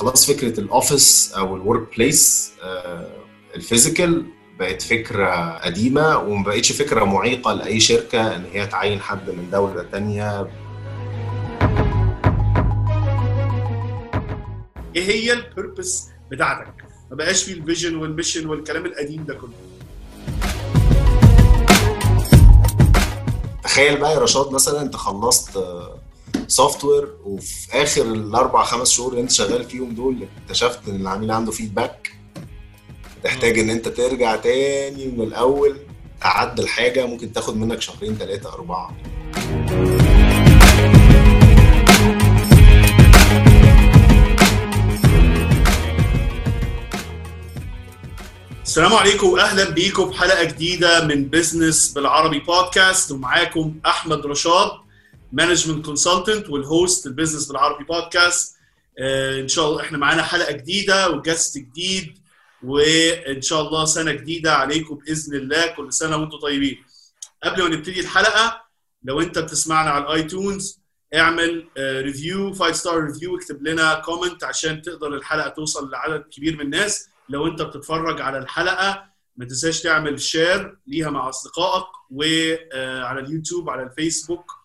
[0.00, 2.52] خلاص فكرة ال office أو ال workplace
[3.56, 4.24] ال physical
[4.58, 9.82] بقت فكرة قديمة وما بقتش فكرة معيقة لأي شركة إن هي تعين حد من دولة
[9.82, 10.48] تانية.
[14.96, 16.74] إيه هي ال purpose بتاعتك؟
[17.10, 19.52] ما بقاش في ال vision وال mission والكلام القديم ده كله.
[23.64, 25.58] تخيل بقى يا رشاد مثلا أنت خلصت
[26.50, 31.52] software وفي آخر الأربع خمس شهور اللي أنت شغال فيهم دول اكتشفت إن العميل عنده
[31.52, 32.12] feedback
[33.24, 35.76] تحتاج إن أنت ترجع تاني من الأول
[36.20, 38.96] تعدل حاجة ممكن تاخد منك شهرين ثلاثة أربعة.
[48.62, 54.70] السلام عليكم واهلا بيكم في حلقة جديدة من business بالعربي بودكاست ومعاكم أحمد رشاد.
[55.32, 58.56] management consultant وال host ال business بالعربي بودكاست
[58.98, 62.18] آه إن شاء الله إحنا معانا حلقة جديدة و guest جديد
[62.62, 66.84] وإن شاء الله سنة جديدة عليكم بإذن الله كل سنة وأنتم طيبين.
[67.44, 68.62] قبل ما نبتدي الحلقة
[69.02, 70.80] لو أنت بتسمعنا على ال iTunes
[71.14, 76.60] اعمل review 5 star review اكتب لنا comment عشان تقدر الحلقة توصل لعدد كبير من
[76.60, 77.08] الناس.
[77.28, 79.04] لو أنت بتتفرج على الحلقة
[79.36, 84.59] ما تنساش تعمل share ليها مع أصدقائك وعلى اليوتيوب على الفيسبوك.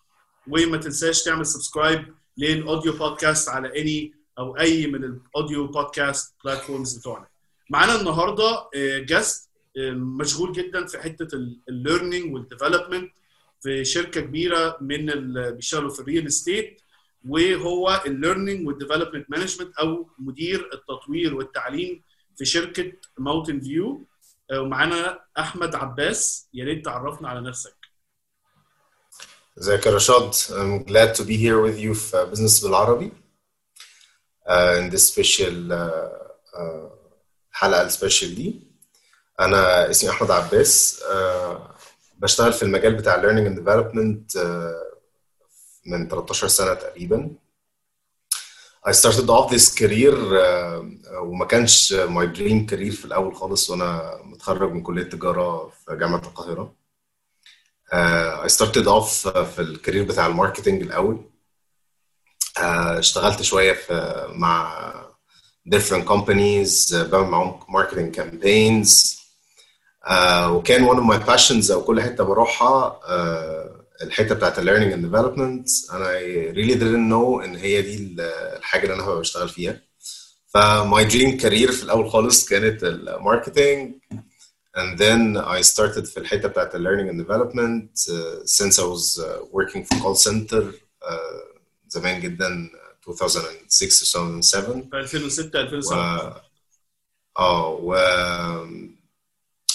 [0.48, 6.34] وما تنساش تعمل subscribe لل audio podcast على any أو أي من ال audio podcast
[6.44, 7.26] platforms بتوعنا.
[7.70, 9.50] معانا النهارده guest
[9.92, 11.28] مشغول جدا في حتة
[11.68, 13.12] ال learning وال development
[13.62, 16.80] في شركة كبيرة من اللي بيشتغلوا في ال real estate
[17.28, 22.02] وهو ال learning وال development management أو مدير التطوير والتعليم
[22.36, 24.04] في شركة ماونتن فيو
[24.52, 27.75] ومعانا أحمد عباس يا ريت تعرفنا على نفسك.
[29.58, 33.12] ازيك يا رشاد؟ I'm glad to be here with you في business بالعربي.
[34.48, 36.90] Uh, in this special uh, uh,
[37.52, 38.60] الحلقة ال special دي.
[39.40, 41.00] أنا اسمي أحمد عباس.
[41.02, 41.56] Uh,
[42.18, 44.96] بشتغل في المجال بتاع learning and development uh,
[45.86, 47.30] من 13 سنة تقريبا.
[48.88, 54.20] I started off this career uh, وما كانش my dream career في الأول خالص وأنا
[54.24, 56.74] متخرج من كلية تجارة في جامعة القاهرة.
[57.92, 61.24] I started off في ال career بتاع ال marketing الأول.
[62.58, 62.62] Uh,
[62.98, 64.92] اشتغلت شوية في مع
[65.74, 69.16] different companies uh, بعمل معاهم marketing campaigns.
[70.06, 75.04] uh, وكان one of my passions أو كل حتة بروحها uh, الحتة بتاعت learning and
[75.12, 75.92] development.
[75.94, 76.18] أنا
[76.52, 78.16] really didn't know إن هي دي
[78.56, 79.80] الحاجة اللي أنا هبقى بشتغل فيها.
[80.48, 83.94] ف my dream career في الأول خالص كانت ال marketing
[84.75, 89.45] and then I started في الحته بتاعت learning and development uh, since I was uh,
[89.51, 90.63] working for call center
[91.01, 92.69] uh, زمان جدا
[93.07, 96.41] 2006 2007 في 2006 2007
[97.39, 97.95] اه و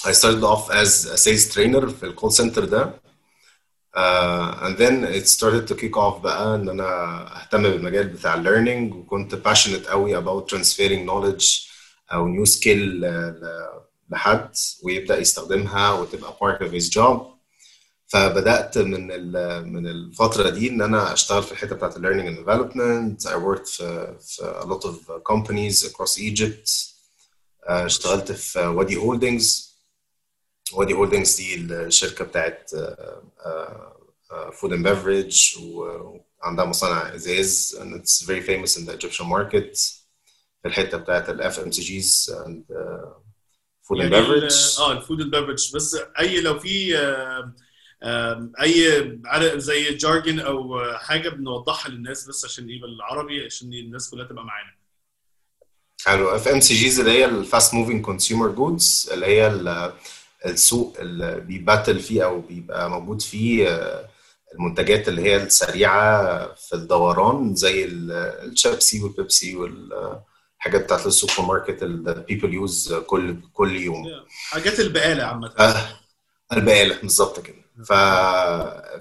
[0.05, 2.93] I started off as a sales trainer في الكول سنتر ده
[3.97, 6.87] Uh, and then it started to kick off بقى ان انا
[7.41, 11.67] اهتم بالمجال بتاع learning وكنت passionate قوي about transferring knowledge
[12.13, 13.03] او new skill
[14.12, 14.50] لحد
[14.82, 17.32] ويبدأ يستخدمها وتبقى part of his job.
[18.06, 19.06] فبدأت من
[19.72, 23.26] من الفترة دي إن أنا أشتغل في الحتة بتاعت learning and development.
[23.32, 26.68] I worked في, في lot of companies across Egypt.
[27.68, 29.72] uh, اشتغلت في وادي هولدنجز
[30.72, 32.70] وادي هولدنجز دي الشركة بتاعت
[34.52, 37.76] food and beverage وعندها مصانع إزاز.
[37.80, 39.78] And it's very famous in the Egyptian market
[40.62, 42.74] في الحتة بتاعت ال FMCGs and
[43.82, 46.96] food and beverage آه ال food and beverage بس أي لو في
[48.62, 49.18] أي
[49.60, 54.70] زي jargon أو حاجة بنوضحها للناس بس عشان يبقى بالعربي عشان الناس كلها تبقى معانا.
[56.04, 56.28] حلو.
[56.28, 59.62] FMCGs اللي هي ال fast moving consumer goods اللي هي
[60.46, 63.68] السوق اللي بي battle فيه أو بيبقى موجود فيه
[64.54, 69.56] المنتجات اللي هي السريعة في الدوران زي الشيبسي والبيبسي
[70.62, 74.04] والحاجات بتاعت السوبر ماركت اللي people use كل كل يوم.
[74.28, 75.52] حاجات البقالة عامة.
[75.58, 75.88] آه
[76.52, 77.56] البقالة بالظبط كده.
[77.84, 77.92] ف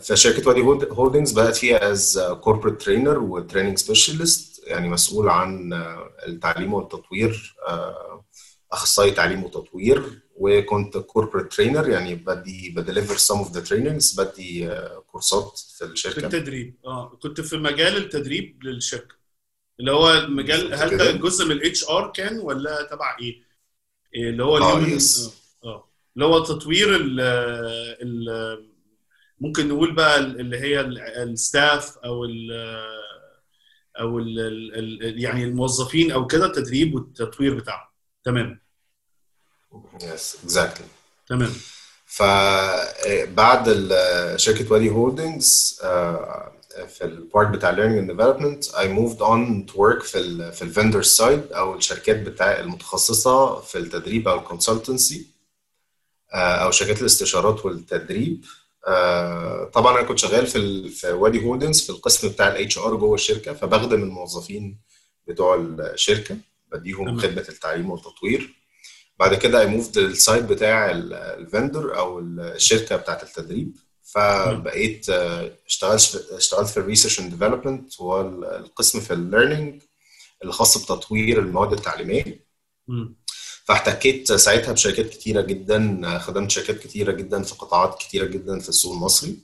[0.05, 5.73] فشركة وادي هولدنجز بدات فيها as corporate trainer و training specialist يعني مسؤول عن
[6.27, 7.55] التعليم والتطوير
[8.71, 14.69] أخصائي تعليم وتطوير وكنت corporate trainer يعني بدي ب deliver some of the trainings بدي
[15.07, 16.19] كورسات في الشركة.
[16.19, 16.75] في التدريب.
[16.85, 19.20] آه كنت في مجال التدريب للشركة.
[19.81, 23.41] اللي هو المجال هل ده جزء من ال HR كان ولا تبع إيه؟
[24.15, 25.33] اللي هو آه yes
[25.63, 25.87] آه.
[26.15, 27.19] اللي هو تطوير ال
[28.01, 28.71] ال
[29.39, 30.81] ممكن نقول بقى اللي هي
[31.23, 32.25] ال staff أو
[33.99, 34.39] أو ال
[35.03, 37.87] ال يعني الموظفين أو كده التدريب والتطوير بتاعهم.
[38.23, 38.61] تمام.
[40.03, 40.85] Yes exactly
[41.27, 41.51] تمام.
[42.05, 43.69] فبعد
[44.35, 45.81] شركة وادي هولدنجز
[46.87, 50.61] في ال part بتاع learning and development I moved on to work في ال في
[50.61, 55.27] ال vendor side أو الشركات بتاع المتخصصة في التدريب أو ال consultancy
[56.33, 58.45] أو شركات الاستشارات والتدريب.
[59.73, 63.15] طبعا أنا كنت شغال في ال في وادي هولدنز في القسم بتاع ال HR جوه
[63.15, 64.77] الشركة فبخدم الموظفين
[65.27, 66.37] بتوع الشركة
[66.71, 68.55] بديهم خدمة التعليم والتطوير.
[69.19, 73.75] بعد كده I moved لل side بتاع ال vendor أو الشركة بتاعت التدريب.
[74.13, 75.09] فبقيت
[75.67, 79.81] اشتغلت اشتغلت في ال research and development هو القسم في ال learning
[80.43, 82.45] الخاص بتطوير المواد التعليمية.
[83.65, 88.93] فاحتكيت ساعتها بشركات كتيرة جدا خدمت شركات كتيرة جدا في قطاعات كتيرة جدا في السوق
[88.93, 89.37] المصري.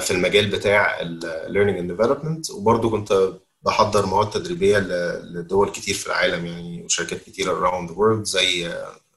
[0.00, 3.32] في المجال بتاع ال learning and development وبرضه كنت
[3.62, 4.78] بحضر مواد تدريبية
[5.18, 8.74] لدول كتير في العالم يعني وشركات كتيرة around the world زي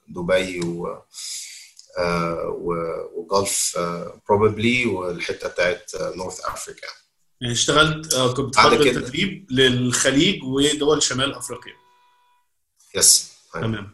[0.07, 0.97] دبي و
[3.15, 3.79] و Gulf
[4.29, 6.87] probably والحتة بتاعت North Africa
[7.41, 11.73] يعني اشتغلت كنت بتحضر تدريب للخليج ودول شمال أفريقيا.
[12.95, 13.91] Yes تمام.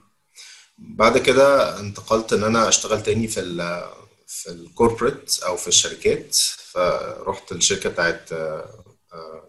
[0.77, 3.83] بعد كده انتقلت إن أنا أشتغل تاني في ال
[4.27, 6.35] في ال corporate أو في الشركات.
[6.73, 8.29] فرحت الشركة بتاعت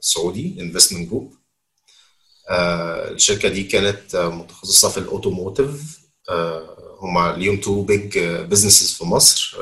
[0.00, 1.34] سعودي Investment Group
[2.50, 6.00] الشركة دي كانت متخصصة في ال automotive
[7.00, 9.56] هم ليهم two big businesses في مصر.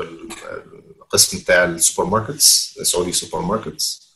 [1.00, 4.12] القسم بتاع ال supermarkets سعودي supermarkets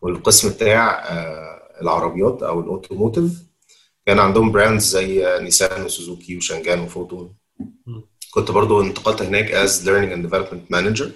[0.00, 1.04] والقسم بتاع
[1.82, 3.32] العربيات أو ال automotive.
[4.06, 7.34] كان عندهم brands زي نيسان وسوزوكي وشنجان وفوتون
[8.30, 11.08] كنت برضو انتقلت هناك as learning and development manager.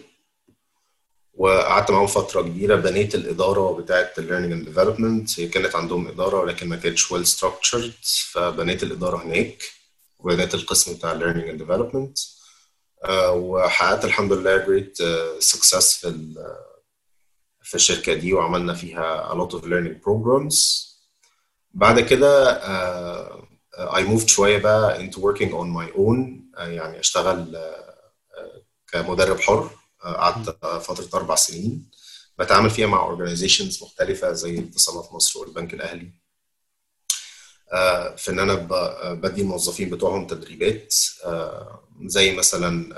[1.34, 5.40] وقعدت معاهم فترة كبيرة بنيت الإدارة بتاعة learning and development.
[5.40, 7.92] هي كانت عندهم إدارة ولكن ما كانتش well structured
[8.32, 9.62] فبنيت الإدارة هناك.
[10.25, 12.40] وبنيت القسم بتاع learning and development.
[13.32, 14.94] وحققت الحمد لله great
[15.44, 16.34] success في
[17.62, 20.87] في الشركة دي وعملنا فيها a lot of learning programs.
[21.75, 22.61] بعد كده
[23.93, 28.61] I moved شوية بقى into working on my own يعني أشتغل uh,
[28.93, 29.70] كمدرب حر
[30.02, 31.90] قعدت فترة أربع سنين.
[32.38, 36.12] بتعامل فيها مع organizations مختلفة زي اتصالات مصر والبنك الأهلي.
[38.17, 38.55] في إن أنا
[39.14, 40.94] بدي الموظفين بتوعهم تدريبات
[42.05, 42.94] زي مثلا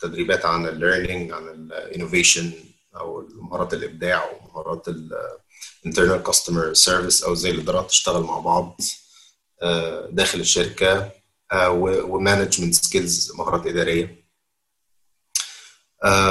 [0.00, 2.52] تدريبات عن ال learning عن ال innovation
[2.96, 4.86] أو مهارات الإبداع ومهارات
[5.86, 8.80] internal customer service أو زي الإدارات تشتغل مع بعض
[10.10, 11.10] داخل الشركة
[11.54, 14.24] و management skills مهارات إدارية.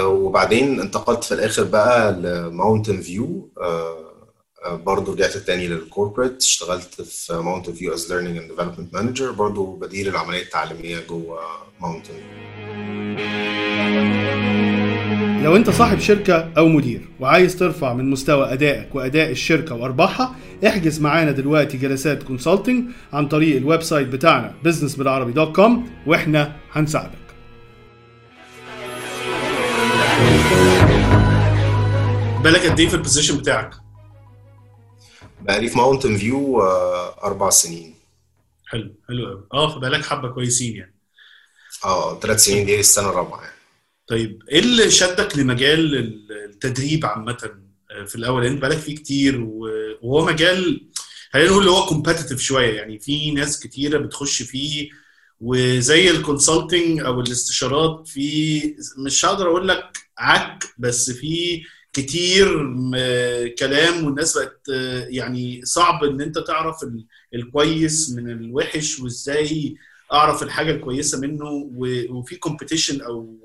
[0.03, 3.53] وبعدين انتقلت في الآخر بقى لماونتن فيو
[4.71, 9.77] برضه رجعت تاني لل corporate اشتغلت في ماونتن فيو as learning and development manager برضه
[9.81, 11.39] بدير العملية التعليمية جوه
[11.81, 12.13] ماونتن
[15.43, 20.35] لو انت صاحب شركة أو مدير وعايز ترفع من مستوى أدائك وأداء الشركة وأرباحها
[20.67, 26.55] احجز معانا دلوقتي جلسات consulting عن طريق ال website بتاعنا business بالعربي dot com وإحنا
[26.71, 27.23] هنساعدك
[32.43, 33.82] بالك قد إيه في ال position بتاعك؟
[35.43, 36.61] بقالي في ماونتن فيو
[37.23, 37.95] أربع سنين.
[38.65, 40.95] حلو حلو قوي آه فبقالك حبة كويسين يعني.
[41.85, 43.53] آه ثلاث سنين دي السنة الرابعة يعني.
[44.07, 45.95] طيب إيه اللي شدك لمجال
[46.31, 47.37] التدريب عامة
[48.07, 50.87] في الأول؟ انت بقالك فيه كتير وهو مجال
[51.33, 52.99] خلينا نقول اللي هو competitive شوية يعني.
[52.99, 54.89] في ناس كتيرة بتخش فيه
[55.41, 58.61] وزي ال consulting أو الاستشارات في
[58.97, 62.47] مش هقدر أقول لك عك بس في كتير
[63.59, 64.61] كلام والناس بقت
[65.09, 66.75] يعني صعب إن أنت تعرف
[67.33, 69.75] الكويس من الوحش وإزاي
[70.13, 71.69] أعرف الحاجة الكويسة منه
[72.09, 73.37] وفي كومبيتيشن أو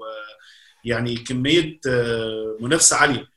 [0.85, 1.81] يعني كمية
[2.61, 3.29] منافسة عالية.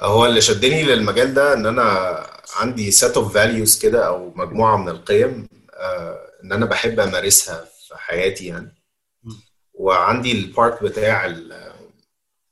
[0.00, 2.26] هو اللي شدني للمجال ده إن أنا
[2.56, 5.48] عندي set of values كده أو مجموعة من القيم
[6.44, 8.74] إن أنا بحب أمارسها في حياتي يعني.
[9.74, 11.26] وعندي البارت بتاع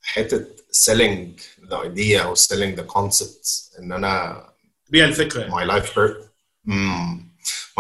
[0.09, 4.45] حتة selling the idea أو selling the concept إن أنا
[4.91, 5.41] بيع الفكرة.
[5.41, 5.53] يعني.
[5.55, 6.29] my life purpose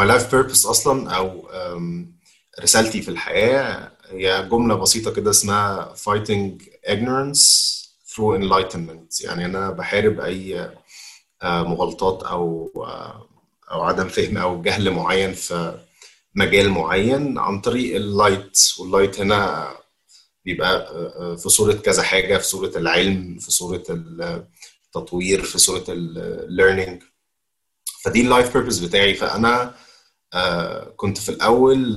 [0.00, 1.49] my life purpose أصلا أو
[2.61, 7.42] رسالتي في الحياة هي جملة بسيطة كده اسمها fighting ignorance
[8.08, 9.25] through enlightenment.
[9.25, 10.70] يعني أنا بحارب أي
[11.44, 12.70] مغالطات أو
[13.70, 15.78] أو عدم فهم أو جهل معين في
[16.35, 19.68] مجال معين عن طريق ال light وال light هنا
[20.49, 27.02] بيبقى في صورة كذا حاجة في صورة العلم في صورة التطوير في صورة ال learning
[28.05, 29.14] فدي ال life purpose بتاعي.
[29.14, 29.75] فأنا
[30.35, 31.97] آه، كنت في الأول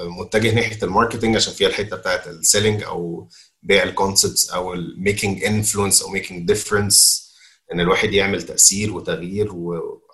[0.00, 3.28] آه، متجه ناحية ال marketing عشان فيها الحتة بتاعت ال selling أو
[3.62, 7.28] بيع ال concepts أو ال making influence أو making difference
[7.72, 9.52] إن الواحد يعمل تأثير وتغيير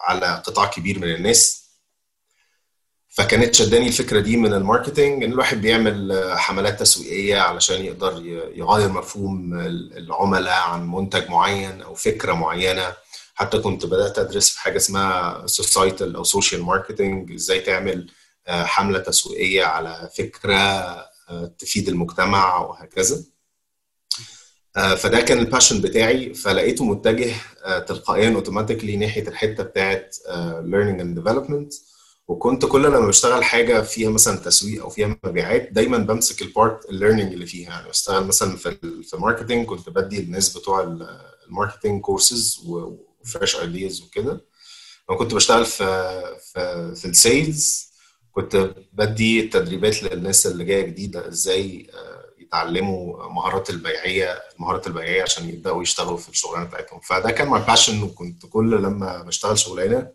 [0.00, 1.63] على قطاع كبير من الناس.
[3.16, 8.22] فكانت شداني الفكرة دي من ال marketing إن الواحد بيعمل حملات تسويقية علشان يقدر
[8.54, 9.58] يغير مفهوم
[9.96, 12.92] العملاء عن منتج معين أو فكرة معينة.
[13.34, 18.10] حتى كنت بدأت أدرس في حاجة اسمها societal أو social marketing إزاي تعمل
[18.48, 20.94] حملة تسويقية على فكرة
[21.58, 23.24] تفيد المجتمع وهكذا.
[24.74, 26.34] فده كان ال passion بتاعي.
[26.34, 27.34] فلقيته متجه
[27.86, 30.16] تلقائيا automatically ناحية الحتة بتاعت
[30.62, 31.93] learning and development.
[32.28, 36.90] وكنت كل لما بشتغل حاجة فيها مثلا تسويق أو فيها مبيعات دايما بمسك ال part
[36.90, 37.70] ال learning اللي فيها.
[37.70, 40.96] يعني بشتغل مثلا في في marketing كنت بدي الناس بتوع
[41.48, 44.44] ال marketing courses و fresh ideas وكده.
[45.08, 45.84] وكنت بشتغل في
[46.52, 47.90] في في ال sales
[48.32, 51.90] كنت بدي تدريبات للناس اللي جاية جديدة إزاي
[52.38, 57.00] يتعلموا مهارات البيعية المهارات البيعية عشان يبدأوا يشتغلوا في الشغلانة بتاعتهم.
[57.00, 60.08] فده كان my passion وكنت كل لما بشتغل شغلانة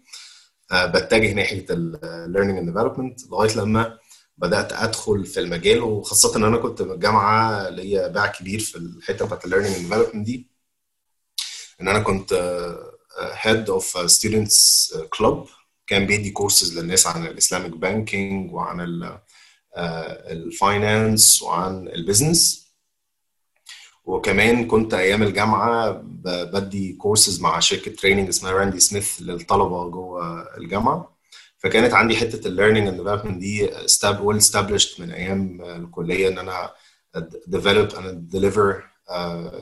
[0.74, 3.98] بتجه ناحية ال learning and development لغاية لما
[4.38, 9.26] بدأت أدخل في المجال وخاصة إن أنا كنت من الجامعة ليا باع كبير في الحتة
[9.26, 10.50] بتاعت ال learning and development دي
[11.82, 12.34] إن أنا كنت
[13.34, 15.48] head of students club
[15.88, 19.02] كان بيدي كورسز للناس عن ال Islamic banking وعن
[20.32, 22.69] ال finance وعن ال business
[24.10, 31.18] وكمان كنت أيام الجامعة بدي كورسز مع شركة training اسمها راندي سميث للطلبة جوه الجامعة.
[31.58, 33.70] فكانت عندي حتة ال learning and development دي
[34.22, 36.72] well established من أيام الكلية إن أنا
[37.48, 38.84] develop and deliver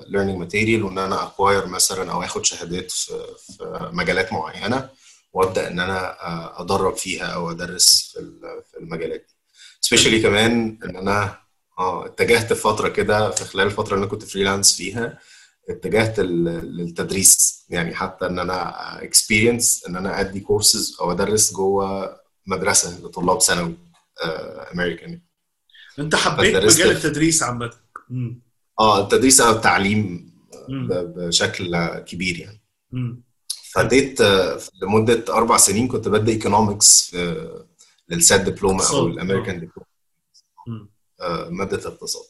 [0.08, 3.14] learning material وإن أنا acquire مثلا أو آخد شهادات في,
[3.48, 4.90] في مجالات معينة
[5.34, 6.16] وأبدأ إن أنا
[6.62, 8.18] أدرب فيها أو أدرس
[8.72, 9.36] في المجالات دي.
[9.82, 11.38] especially كمان إن أنا
[11.80, 15.20] آه اتجهت فترة كده في خلال الفترة اللي أنا كنت freelance فيها
[15.70, 17.66] اتجهت للتدريس.
[17.70, 23.76] يعني حتى إن أنا experience إن أنا أدي كورسز أو أدرس جوه مدرسة لطلاب ثانوي
[24.74, 25.22] امريكان
[26.00, 27.72] أنت حبيت مجال التدريس عامة.
[28.80, 30.32] آه التدريس أو التعليم
[30.90, 32.62] بشكل كبير يعني.
[33.72, 34.22] فديت
[34.82, 37.18] لمدة أربع سنين كنت بدي economics
[38.10, 39.87] لل SAT diploma أو ال American diploma
[41.50, 42.24] مادة اقتصاد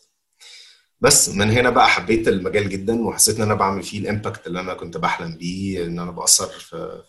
[1.01, 4.59] بس من هنا بقى حبيت المجال جدا وحسيت إن أنا بعمل فيه ال impact اللي
[4.59, 6.47] أنا كنت بحلم بيه إن أنا بأثر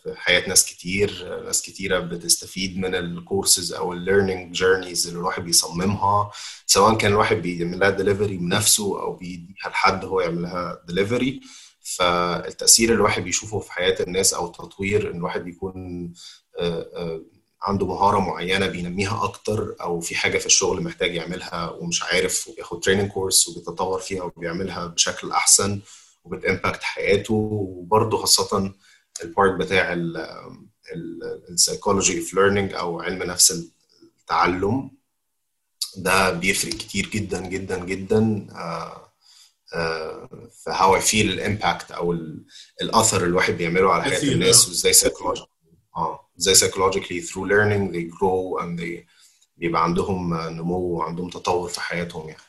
[0.03, 5.45] في حياة ناس كتير ناس كتيرة بتستفيد من الكورسز أو ال learning journeys اللي الواحد
[5.45, 6.31] بيصممها
[6.67, 11.41] سواء كان الواحد بيعمل لها ديليفري بنفسه أو بيديها لحد هو يعمل لها ديليفري
[11.81, 16.13] فالتأثير اللي الواحد بيشوفه في حياة الناس أو التطوير إن الواحد بيكون
[17.63, 22.81] عنده مهارة معينة بينميها أكتر أو في حاجة في الشغل محتاج يعملها ومش عارف وبياخد
[22.81, 25.81] training course وبيتطور فيها وبيعملها بشكل أحسن
[26.25, 28.75] وبت impact حياته وبرضه خاصة
[29.25, 29.97] ال part بتاع
[31.51, 33.65] ال psychology of learning أو علم نفس
[34.21, 34.91] التعلم.
[35.97, 38.47] ده بيفرق كتير جدا جدا جدا
[40.51, 42.13] في how I feel ال impact أو
[42.83, 45.43] الأثر الواحد بيعمله على حياة الناس وإزاي سايكولوجي
[45.97, 46.28] آه.
[46.39, 49.07] زي psychologically through learning they grow and they
[49.57, 52.43] بيبقى عندهم نمو وعندهم تطور في حياتهم يعني.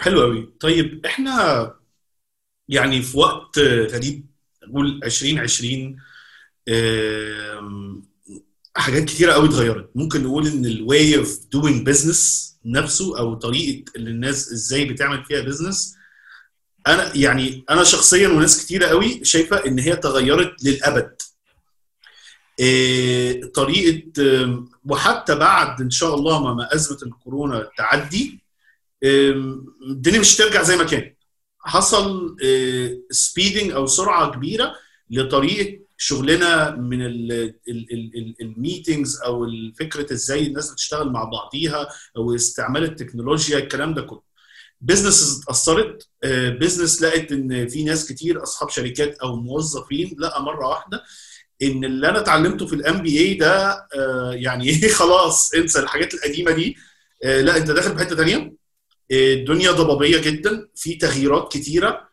[0.00, 0.52] حلو قوي.
[0.60, 1.74] طيب إحنا
[2.68, 3.54] يعني في وقت
[3.90, 4.22] تقريبا
[4.68, 5.96] نقول 2020
[8.76, 9.90] حاجات كتيرة قوي اتغيرت.
[9.94, 15.24] ممكن نقول إن ال way of doing business نفسه أو طريقة اللي الناس إزاي بتعمل
[15.24, 15.94] فيها business
[16.86, 21.16] أنا يعني أنا شخصيا وناس كتيرة قوي شايفة إن هي تغيرت للأبد.
[23.54, 24.04] طريقة
[24.84, 28.40] وحتى بعد إن شاء الله ما أزمة الكورونا تعدي
[29.04, 31.16] الدنيا مش هترجع زي ما كانت.
[31.60, 32.36] حصل
[33.10, 34.74] speeding أو سرعة كبيرة
[35.10, 36.98] لطريقة شغلنا من
[38.40, 39.46] ال meetings أو
[39.78, 44.22] فكره إزاي الناس بتشتغل مع بعضيها أو استعمال التكنولوجيا الكلام ده كله.
[44.80, 46.08] business اتأثرت
[46.60, 51.02] business لقت إن في ناس كتير أصحاب شركات أو موظفين لقى مرة واحدة
[51.62, 56.50] إن اللي أنا اتعلمته في ال MBA ده آه يعني إيه خلاص انسى الحاجات القديمة
[56.52, 56.76] دي.
[57.24, 58.36] آه لا أنت داخل في حتة ثانية
[59.12, 62.08] آه الدنيا ضبابية جدا في تغييرات كتيرة.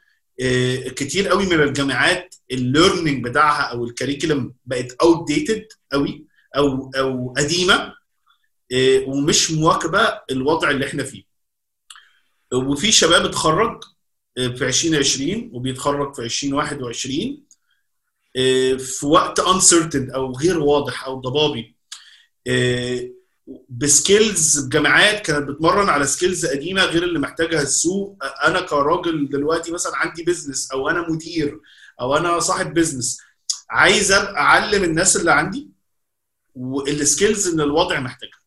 [0.95, 6.25] كتير قوي من الجامعات ال learning بتاعها أو ال curriculum بقت outdated قوي
[6.57, 7.93] أو أو قديمة.
[9.07, 11.23] ومش مواكبة الوضع اللي إحنا فيه.
[12.53, 13.83] وفي شباب اتخرج
[14.35, 17.44] في 2020 وبيتخرج في 2021
[18.77, 21.75] في وقت uncertain أو غير واضح أو ضبابي
[23.69, 28.18] ب skills بجامعات كانت بتمرن على skills قديمة غير اللي محتاجها السوق.
[28.46, 31.60] أنا كراجل دلوقتي مثلا عندي business أو أنا مدير
[32.01, 33.17] أو أنا صاحب business
[33.70, 35.70] عايز أبقى أعلم الناس اللي عندي
[36.55, 38.39] وال skills اللي الوضع محتاجها.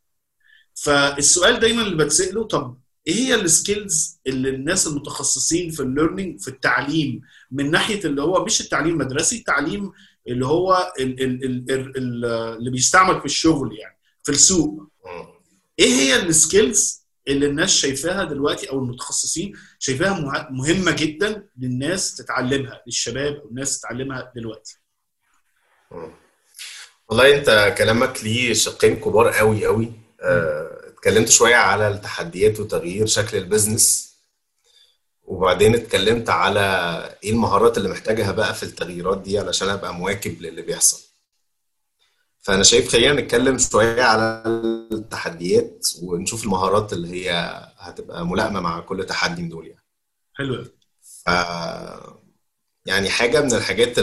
[0.74, 6.40] فالسؤال دايما اللي بتسأله طب إيه هي ال skills اللي الناس المتخصصين في ال learning
[6.40, 9.92] في التعليم؟ من ناحية اللي هو مش التعليم المدرسي التعليم
[10.28, 12.24] اللي هو ال ال ال ال
[12.58, 14.88] اللي بيستعمل في الشغل يعني في السوق.
[15.78, 22.82] إيه هي ال skills اللي الناس شايفاها دلوقتي أو المتخصصين شايفاها مهمة جدا للناس تتعلمها
[22.86, 24.78] للشباب أو الناس تتعلمها دلوقتي؟
[27.08, 29.92] والله أنت كلامك ليه شقين كبار قوي قوي.
[30.98, 34.14] اتكلمت شوية على التحديات وتغيير شكل البيزنس
[35.22, 36.60] وبعدين اتكلمت على
[37.24, 41.00] إيه المهارات اللي محتاجها بقى في التغييرات دي علشان ابقى مواكب للي بيحصل.
[42.40, 44.42] فأنا شايف خلينا نتكلم شوية على
[44.92, 47.30] التحديات ونشوف المهارات اللي هي
[47.78, 49.84] هتبقى ملائمة مع كل تحدي من دول يعني.
[50.34, 50.64] حلو
[51.24, 51.26] ف
[52.86, 53.98] يعني حاجة من الحاجات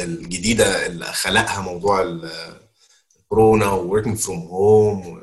[0.00, 2.02] الجديدة اللي خلقها موضوع
[3.24, 5.14] الكورونا working from home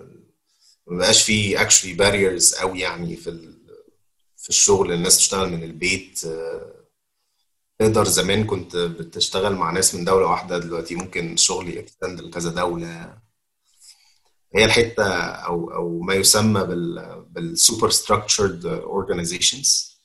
[0.88, 3.52] ما بقاش في actually barriers قوي يعني في
[4.38, 6.20] في الشغل الناس تشتغل من البيت
[7.80, 12.50] تقدر زمان كنت بتشتغل مع ناس من دولة واحدة دلوقتي ممكن الشغل ي extend لكذا
[12.52, 13.18] دولة.
[14.56, 19.98] هي الحتة أو أو ما يسمى بال بال super structured organizations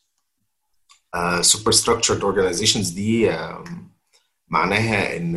[1.41, 3.31] super structured organizations دي
[4.49, 5.37] معناها إن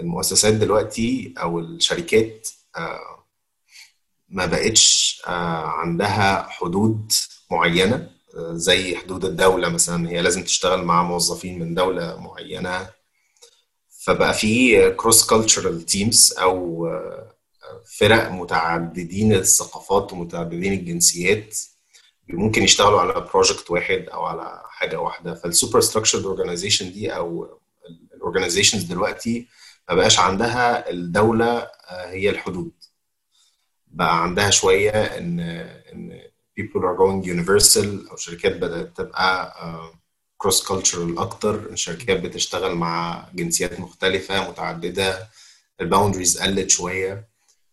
[0.00, 2.80] المؤسسات دلوقتي أو الشركات uh,
[4.28, 7.12] ما بقتش uh, عندها حدود
[7.50, 10.08] معينة زي حدود الدولة مثلا.
[10.10, 12.90] هي لازم تشتغل مع موظفين من دولة معينة.
[13.88, 16.88] فبقى في cross cultural teams أو
[17.98, 21.58] فرق متعددين الثقافات ومتعددين الجنسيات
[22.28, 25.34] ممكن يشتغلوا على project واحد أو على حاجة واحدة.
[25.34, 27.58] فال super structured organization دي أو
[28.14, 29.46] ال organizations دلوقتي
[29.88, 32.72] ما بقاش عندها الدولة هي الحدود.
[33.86, 36.20] بقى عندها شوية إن إن
[36.60, 39.52] people are going universal أو شركات بدأت تبقى
[40.38, 45.28] cross uh, cultural أكتر الشركات بتشتغل مع جنسيات مختلفة متعددة.
[45.80, 47.28] ال boundaries قلت شوية.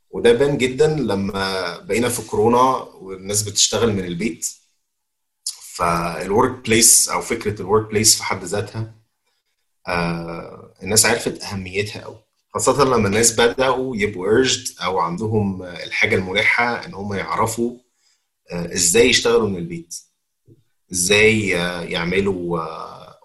[0.10, 2.60] وده بان جدا لما بقينا في كورونا
[2.93, 4.47] والناس بتشتغل من البيت.
[5.75, 8.93] فال workplace أو فكرة ال workplace في حد ذاتها
[9.89, 12.19] uh, الناس عرفت أهميتها قوي
[12.54, 17.78] خاصة لما الناس بدأوا يبقوا urged أو عندهم الحاجة الملحة إن هم يعرفوا
[18.52, 19.96] إزاي يشتغلوا من البيت.
[20.91, 21.48] إزاي
[21.91, 22.60] يعملوا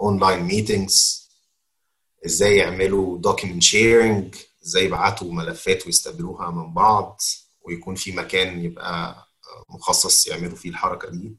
[0.00, 1.28] online meetings
[2.26, 7.20] إزاي يعملوا document sharing إزاي يبعتوا ملفات ويستقبلوها من بعض.
[7.62, 9.26] ويكون في مكان يبقى
[9.68, 11.36] مخصص يعملوا فيه الحركة دي.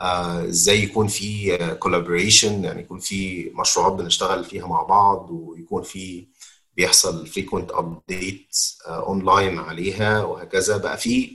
[0.00, 6.26] إزاي يكون في collaboration يعني يكون في مشروعات بنشتغل فيها مع بعض ويكون في
[6.76, 10.76] بيحصل frequent update online عليها وهكذا.
[10.76, 11.32] بقى في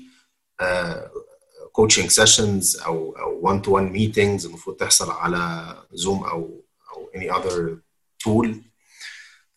[1.72, 7.32] coaching sessions أو أو 1 to 1 meetings المفروض تحصل على زوم أو أو any
[7.32, 7.78] other
[8.20, 8.62] tool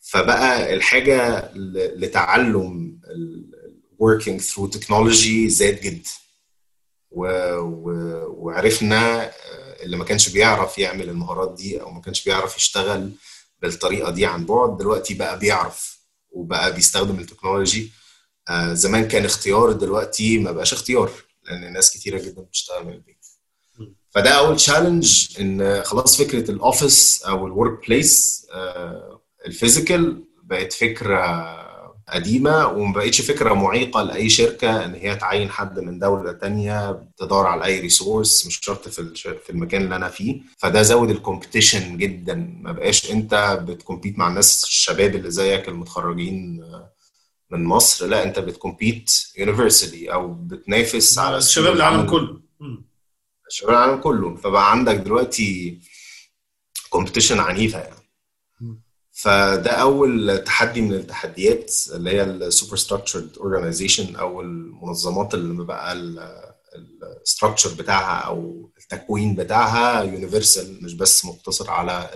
[0.01, 1.51] فبقى الحاجة
[1.97, 2.99] لتعلم
[4.03, 6.11] working through technology زاد جدا.
[7.15, 7.27] و,
[7.59, 7.91] و,
[8.29, 9.33] وعرفنا
[9.83, 13.13] اللي ما كانش بيعرف يعمل المهارات دي أو ما كانش بيعرف يشتغل
[13.63, 15.99] بالطريقة دي عن بعد دلوقتي بقى بيعرف
[16.31, 17.93] وبقى بيستخدم ال technology.
[18.73, 21.11] زمان كان اختيار دلوقتي ما بقاش اختيار
[21.45, 23.27] لأن ناس كتيرة جدا بتشتغل من البيت.
[24.11, 28.47] فده أول challenge إن خلاص فكرة ال office أو ال workplace
[29.47, 31.21] ال physical بقت فكرة
[32.09, 37.47] قديمة وما بقتش فكرة معيقة لأي شركة إن هي تعين حد من دولة تانية تدور
[37.47, 39.15] على أي resource مش شرط في
[39.45, 40.41] في المكان اللي أنا فيه.
[40.59, 42.35] فده زود ال competition جدا.
[42.63, 46.65] ما بقاش أنت بت compete مع الناس الشباب اللي زيك المتخرجين
[47.51, 48.07] من مصر.
[48.07, 52.41] لا أنت بت compete universally أو بتنافس على شباب العالم كله.
[53.49, 54.37] شباب العالم كله.
[54.37, 55.81] فبقى عندك دلوقتي
[56.91, 58.04] competition عنيفة يعني.
[59.25, 65.93] فده أول تحدي من التحديات اللي هي ال super structured organization أو المنظمات اللي بقى
[67.23, 72.11] ال structure بتاعها أو التكوين بتاعها universal مش بس مقتصر على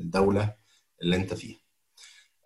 [0.00, 0.54] الدولة
[1.02, 1.56] اللي أنت فيها.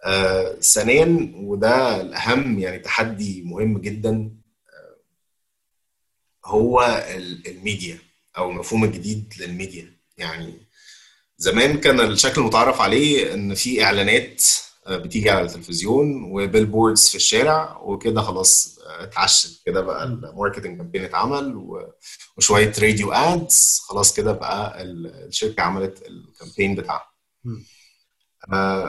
[0.04, 4.30] آه ثانيا وده الأهم يعني تحدي مهم جدا
[4.68, 4.96] آه
[6.44, 7.04] هو
[7.46, 7.98] الميديا
[8.38, 10.65] أو المفهوم الجديد للميديا يعني
[11.38, 14.42] زمان كان الشكل المتعارف عليه إن في إعلانات
[14.88, 19.62] بتيجي على التلفزيون و billboards في الشارع وكده خلاص اتعشت.
[19.66, 21.54] كده بقى ال marketing campaign اتعمل
[22.36, 27.10] وشوية radio ads خلاص كده بقى الشركة عملت ال campaign بتاعها.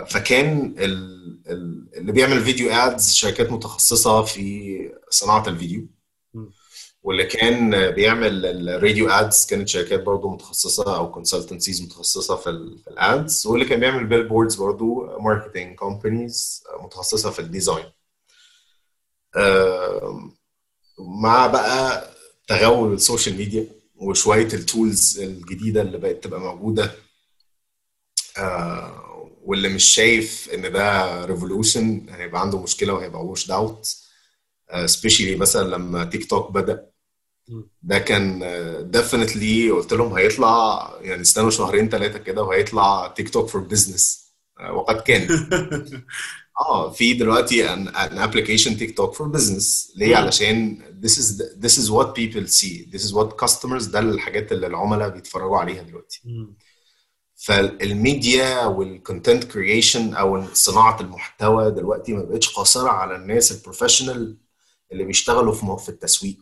[0.09, 0.75] فكان
[1.97, 4.77] اللي بيعمل video ads شركات متخصصة في
[5.09, 5.87] صناعة الفيديو.
[7.07, 12.74] واللي كان بيعمل ال radio ads كانت شركات برضه متخصصة أو consultancies متخصصة في ال
[12.74, 17.85] ads واللي كان بيعمل billboards برضه marketing companies متخصصة في ال design
[20.99, 22.09] مع بقى
[22.47, 26.91] تغول ال social media وشوية ال tools الجديدة اللي بقت تبقى موجودة.
[29.43, 33.95] واللي مش شايف إن ده revolution هيبقى عنده مشكلة وهيبقى without
[34.85, 36.96] especially مثلا لما تيك توك بدأ.
[37.83, 38.39] ده كان
[38.91, 44.33] definitely قلت لهم هيطلع يعني استنوا شهرين ثلاثة كده وهيطلع تيك توك for business
[44.73, 45.27] وقد كان.
[46.59, 51.91] آه في دلوقتي an application تيك توك for business ليه؟ علشان this is this is
[51.91, 52.85] what people see.
[52.91, 56.21] This is what customers ده الحاجات اللي العملاء بيتفرجوا عليها دلوقتي.
[57.35, 63.58] فال media وال content creation أو صناعة المحتوى دلوقتي ما بقتش قاصرة على الناس ال
[63.58, 64.37] professional
[64.91, 66.37] اللي بيشتغلوا في في التسويق.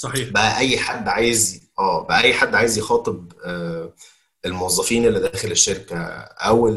[0.00, 0.28] صحيح.
[0.28, 3.94] بقى أي حد عايز آه بقى أي حد عايز يخاطب آه
[4.46, 6.68] الموظفين اللي داخل الشركة أو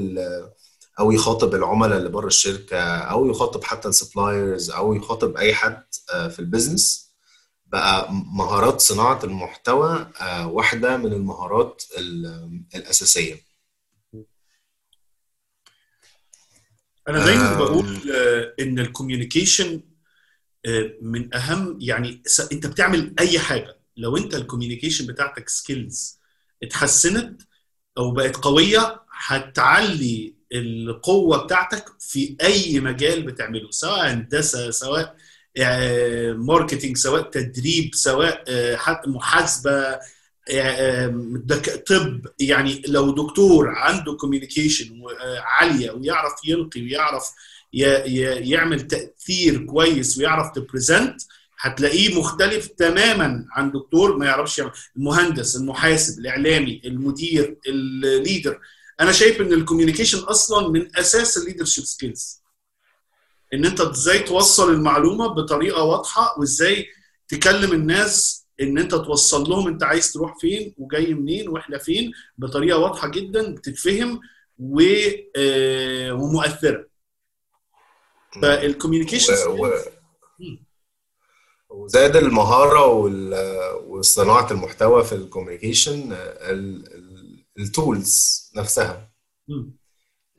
[0.99, 5.83] أو يخاطب العملاء اللي بره الشركة أو يخاطب حتى ال suppliers أو يخاطب أي حد
[6.13, 7.11] آه في ال business
[7.65, 11.83] بقى مهارات صناعة المحتوى آه واحدة من المهارات
[12.75, 13.35] الأساسية.
[17.07, 18.11] أنا دايما بقول
[18.59, 19.81] إن ال communication
[21.01, 22.21] من أهم يعني
[22.51, 23.77] أنت بتعمل أي حاجة.
[23.97, 26.19] لو أنت ال communication بتاعتك skills
[26.63, 27.41] اتحسنت
[27.97, 35.15] أو بقت قوية هتعلي القوة بتاعتك في أي مجال بتعمله سواء هندسة سواء
[36.33, 38.43] marketing سواء تدريب سواء
[39.07, 39.99] محاسبة
[41.89, 42.21] طب.
[42.39, 45.01] يعني لو دكتور عنده communication
[45.39, 47.23] عالية ويعرف يلقي ويعرف
[47.73, 51.21] يعمل تأثير كويس ويعرف ت present
[51.59, 54.71] هتلاقيه مختلف تماما عن دكتور ما يعرفش يعمل.
[54.97, 58.59] المهندس المحاسب الإعلامي المدير ال leader
[59.01, 62.41] أنا شايف إن ال communication أصلا من أساس ال leadership skills
[63.53, 66.87] إن أنت إزاي توصل المعلومة بطريقة واضحة وإزاي
[67.27, 72.77] تكلم الناس إن أنت توصل لهم أنت عايز تروح فين وجاي منين وإحنا فين بطريقة
[72.79, 74.19] واضحة جدا بتتفهم
[74.59, 74.81] و...
[76.11, 76.92] ومؤثرة.
[78.41, 79.69] فال communication و...
[81.69, 82.85] وزاد المهارة
[83.87, 86.15] وصناعة المحتوى في ال communication
[87.59, 89.11] ال tools نفسها.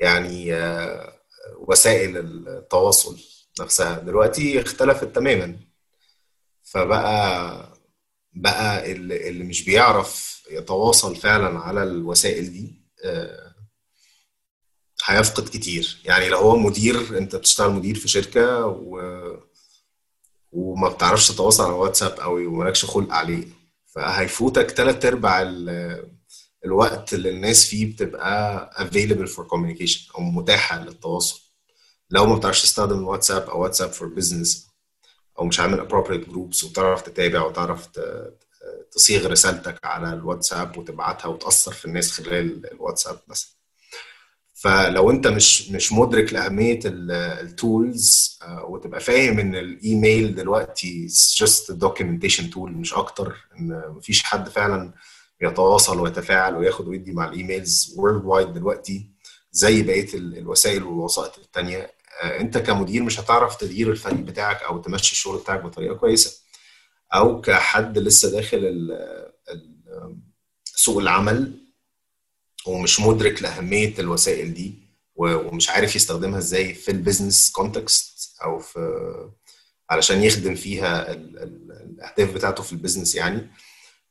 [0.00, 0.54] يعني
[1.58, 2.16] وسائل
[2.48, 3.16] التواصل
[3.60, 3.98] نفسها.
[3.98, 5.56] دلوقتي اختلفت تماما.
[6.62, 7.74] فبقى
[8.32, 12.82] بقى اللي, اللي مش بيعرف يتواصل فعلا على الوسائل دي
[15.04, 15.98] هيفقد كتير.
[16.04, 19.00] يعني لو هو مدير انت بتشتغل مدير في شركة و...
[20.52, 23.48] وما بتعرفش تتواصل على واتساب قوي ومالكش خلق عليه
[23.86, 25.42] فهيفوتك ثلاث أرباع
[26.64, 31.40] الوقت اللي الناس فيه بتبقى available for communication أو متاحة للتواصل.
[32.10, 34.68] لو ما بتعرفش تستخدم الواتساب أو WhatsApp for Business
[35.38, 37.88] أو مش عامل appropriate groups وتعرف تتابع وتعرف
[38.92, 43.53] تصيغ رسالتك على الواتساب وتبعتها وتأثر في الناس خلال الواتساب مثلا.
[44.64, 52.42] فلو انت مش مش مدرك لأهمية ال tools وتبقى فاهم إن الايميل دلوقتي a documentation
[52.54, 54.92] tool مش أكتر إن مفيش حد فعلا
[55.42, 59.10] يتواصل ويتفاعل وياخد ويدي مع ال emails worldwide دلوقتي
[59.52, 61.90] زي بقية الوسائل والوسائط الثانية
[62.22, 66.40] انت كمدير مش هتعرف تدير الفريق بتاعك أو تمشي الشغل بتاعك بطريقة كويسة.
[67.14, 68.88] أو كحد لسه داخل
[70.64, 71.63] سوق العمل
[72.66, 74.74] ومش مدرك لأهمية الوسائل دي
[75.16, 78.78] ومش عارف يستخدمها إزاي في ال business context أو في
[79.90, 83.50] علشان يخدم فيها الأهداف بتاعته في ال business يعني.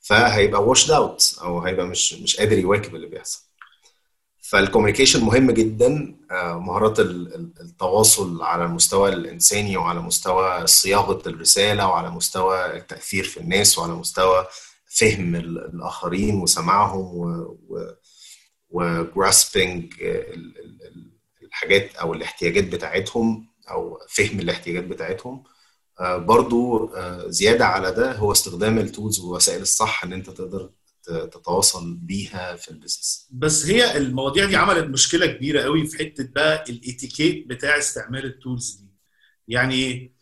[0.01, 3.39] فهيبقى washed out أو هيبقى مش مش قادر يواكب اللي بيحصل.
[4.41, 12.77] فال communication مهم جدا مهارات التواصل على المستوى الإنساني وعلى مستوى صياغة الرسالة وعلى مستوى
[12.77, 14.45] التأثير في الناس وعلى مستوى
[14.85, 17.77] فهم الآخرين وسماعهم و
[18.73, 19.93] و grasping
[21.43, 25.43] الحاجات أو الاحتياجات بتاعتهم أو فهم الاحتياجات بتاعتهم.
[26.01, 26.91] برضو
[27.29, 30.69] زيادة على ده هو استخدام ال tools والوسائل الصح إن أنت تقدر
[31.03, 36.23] تتواصل بيها في ال business بس هي المواضيع دي عملت مشكلة كبيرة قوي في حتة
[36.35, 38.87] بقى الاتيكيت بتاع استعمال ال tools دي.
[39.47, 40.13] يعني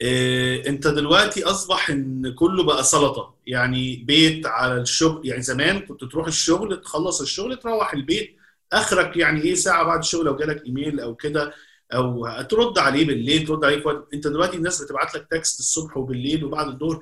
[0.00, 3.34] إيه انت دلوقتي اصبح ان كله بقى سلطة.
[3.46, 8.36] يعني بيت على الشغل يعني زمان كنت تروح الشغل تخلص الشغل تروح البيت.
[8.72, 11.54] اخرك يعني إيه ساعة بعد الشغل لو جالك ايميل أو كده
[11.94, 14.08] أو ترد عليه بالليل ترد عليه وقت.
[14.14, 17.00] انت دلوقتي الناس بتبعت لك text الصبح وبالليل وبعد الظهر.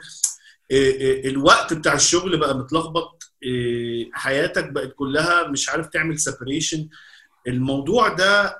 [1.24, 3.22] الوقت بتاع الشغل بقى متلخبط.
[4.12, 6.88] حياتك بقت كلها مش عارف تعمل separation
[7.46, 8.58] الموضوع ده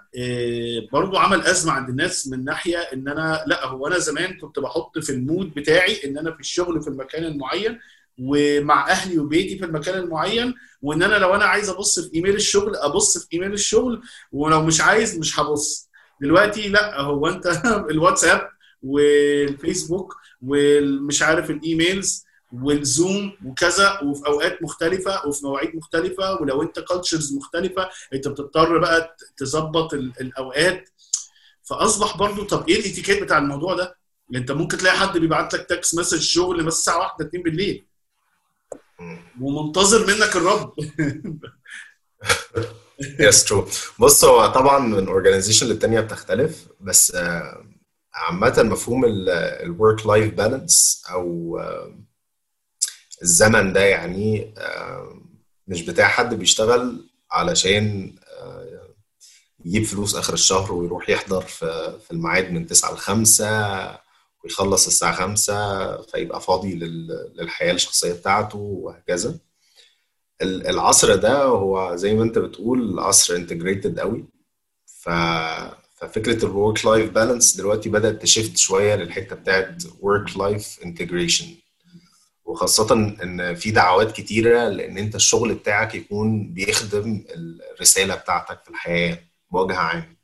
[0.93, 4.99] برضو عمل أزمة عند الناس من ناحية إن أنا لأ هو أنا زمان كنت بحط
[4.99, 7.79] في ال mode بتاعي إن أنا في الشغل في المكان المعين
[8.19, 12.77] ومع أهلي وبيتي في المكان المعين وإن أنا لو أنا عايز أبص في إيميل الشغل
[12.77, 15.91] أبص في إيميل الشغل ولو مش عايز مش هبص.
[16.21, 17.47] دلوقتي لأ هو أنت
[17.91, 18.49] الواتساب
[18.83, 26.81] والفيسبوك ومش عارف ال emails والزوم وكذا وفي أوقات مختلفة وفي مواعيد مختلفة ولو أنت
[26.81, 30.89] cultures مختلفة أنت بتضطر بقى تظبط الأوقات.
[31.63, 33.97] فأصبح برضو طب إيه الاتيكيت بتاع الموضوع ده؟
[34.35, 37.87] أنت ممكن تلاقي حد بيبعت لك text message شغل بس الساعة 1 2 بالليل.
[39.41, 40.71] ومنتظر منك الرد
[43.21, 47.17] yes true بص هو طبعا من organization للتانية بتختلف بس
[48.15, 49.05] عامة مفهوم
[49.63, 51.59] ال work life balance أو
[53.23, 54.55] الزمن ده يعني
[55.69, 58.15] مش بتاع حد بيشتغل علشان
[59.65, 63.99] يجيب فلوس آخر الشهر ويروح يحضر في الميعاد من 9 ل 5
[64.45, 66.75] ويخلص الساعة 5 فيبقى فاضي
[67.35, 69.39] للحياة الشخصية بتاعته وهكذا.
[70.43, 74.25] العصر ده هو زي ما انت بتقول عصر integrated قوي.
[74.87, 75.09] ف
[75.97, 81.47] ففكرة ال work life balance دلوقتي بدأت ت shift شوية للحتة بتاعت work life integration
[82.57, 87.25] وخاصة إن في دعوات كتيرة لإن أنت الشغل بتاعك يكون بيخدم
[87.75, 89.19] الرسالة بتاعتك في الحياة
[89.51, 90.17] بوجه عام.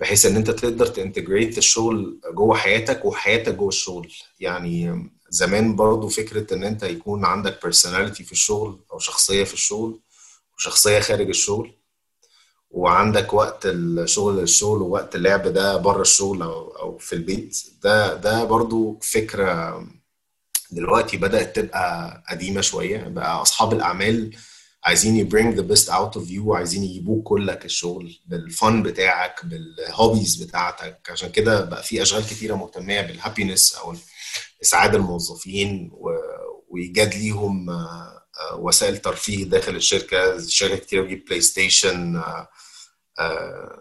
[0.00, 4.12] بحيث إن أنت تقدر تنتجريت الشغل جوه حياتك وحياتك جوه الشغل.
[4.40, 10.00] يعني زمان برضو فكرة إن أنت يكون عندك بيرسوناليتي في الشغل أو شخصية في الشغل
[10.56, 11.74] وشخصيه خارج الشغل
[12.70, 18.44] وعندك وقت الشغل للشغل ووقت اللعب ده بره الشغل أو أو في البيت ده ده
[18.44, 19.82] برضو فكرة
[20.70, 24.36] دلوقتي بدأت تبقى قديمة شوية بقى أصحاب الأعمال
[24.84, 29.66] عايزين ي bring the best out of you وعايزين يجيبوك كلك الشغل بالفن بتاعك بال
[29.66, 31.10] hobbies بتاعتك.
[31.10, 33.94] عشان كده بقى في أشغال كتيرة مهتميه بال happiness أو
[34.62, 35.90] اسعاد الموظفين
[36.68, 37.66] وإيجاد ليهم
[38.58, 40.34] وسائل ترفيه داخل الشركة.
[40.36, 42.22] الشركة كتير بتجيب بلاي ستيشن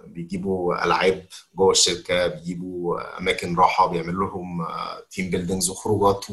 [0.06, 4.68] بيجيبوا ألعاب جوه الشركة بيجيبوا أماكن راحة بيعملوا لهم
[5.12, 6.26] team buildings وخروجات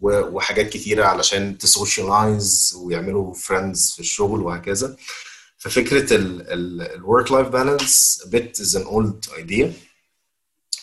[0.00, 4.96] وحاجات كتيرة علشان ت socialize ويعملوا friends في الشغل وهكذا.
[5.58, 9.72] ففكرة ال work life balance بيت is an old idea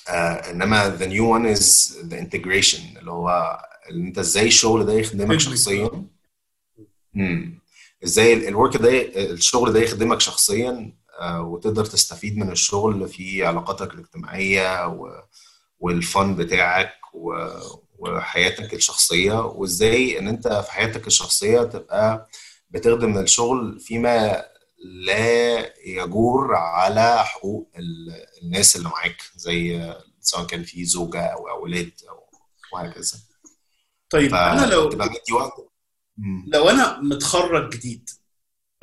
[0.09, 3.57] إنما the new one is the integration اللي هو
[3.91, 6.05] أنت إزاي الشغل ده يخدمك شخصيا.
[8.03, 8.89] إزاي ال work ده
[9.31, 14.97] الشغل ده يخدمك شخصيا وتقدر تستفيد من الشغل في علاقاتك الاجتماعية
[15.79, 16.93] والفن بتاعك
[17.99, 22.27] وحياتك الشخصية وازاي ان انت في حياتك الشخصية تبقى
[22.69, 24.45] بتخدم الشغل فيما
[25.05, 27.71] لا يجور على حقوق
[28.43, 32.29] الناس اللي معاك زي سواء كان في زوجة أو أولاد أو
[32.73, 33.17] وهكذا.
[34.09, 34.89] طيب أنا لو
[36.53, 38.09] لو أنا متخرج جديد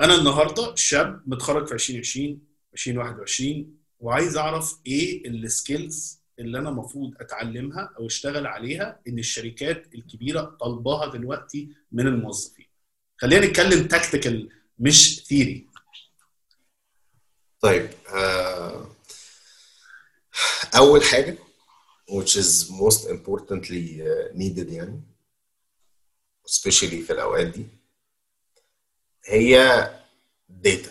[0.00, 2.40] أنا النهارده شاب متخرج في 2020
[2.72, 9.94] 2021 وعايز أعرف إيه ال skills اللي أنا المفروض أتعلمها أو أشتغل عليها إن الشركات
[9.94, 12.66] الكبيرة طالباها دلوقتي من الموظفين.
[13.16, 15.66] خلينا نتكلم tactical مش theory
[17.60, 18.86] طيب آه،
[20.76, 21.38] أول حاجة
[22.10, 24.00] which is most importantly
[24.34, 25.02] needed يعني
[26.48, 27.66] especially في الأوقات دي
[29.28, 29.54] هي
[30.66, 30.90] data.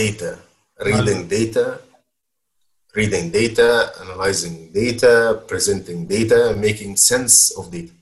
[0.00, 0.32] Data.
[0.80, 1.66] Reading data.
[2.96, 3.68] Reading data.
[4.02, 5.14] Analyzing data.
[5.50, 6.40] Presenting data.
[6.66, 7.92] Making sense of data.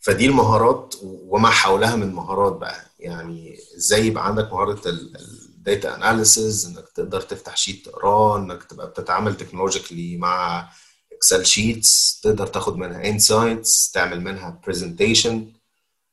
[0.00, 2.86] فدي المهارات وما حولها من مهارات بقى.
[2.98, 8.90] يعني إزاي يبقى عندك مهارة ال data analysis إنك تقدر تفتح sheet تقراه إنك تبقى
[8.90, 10.68] بتتعامل technologically مع
[11.12, 15.52] Excel sheets تقدر تاخد منها insights تعمل منها presentation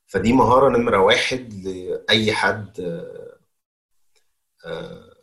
[0.06, 3.02] فدي مهارة نمرة واحد لأي حد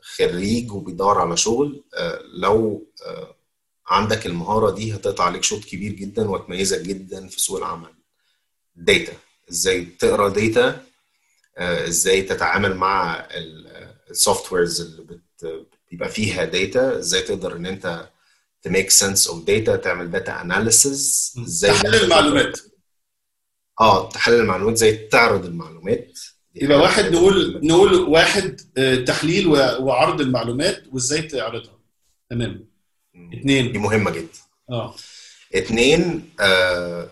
[0.01, 1.83] خريج وبيدور على شغل.
[2.33, 2.87] لو
[3.87, 7.93] عندك المهارة دي هتقطع عليك شوط كبير جدا وتميزك جدا في سوق العمل.
[8.75, 9.13] data
[9.51, 10.83] إزاي تقرأ data
[11.57, 13.27] إزاي تتعامل مع
[14.09, 15.19] ال softwares اللي
[15.91, 18.09] بيبقى فيها data إزاي تقدر إن أنت
[18.61, 22.59] ت make sense of data تعمل data analysis إزاي تحلل المعلومات.
[23.79, 26.19] آه تحلل المعلومات إزاي تعرض المعلومات.
[26.55, 27.59] دي يبقى واحد نقول.
[27.63, 31.79] نقول واحد آه، تحليل وعرض المعلومات وازاي تعرضها.
[32.29, 32.65] تمام.
[33.15, 34.27] دي اثنين مهمة جدا.
[34.69, 34.95] آه.
[35.55, 37.09] اتنين آه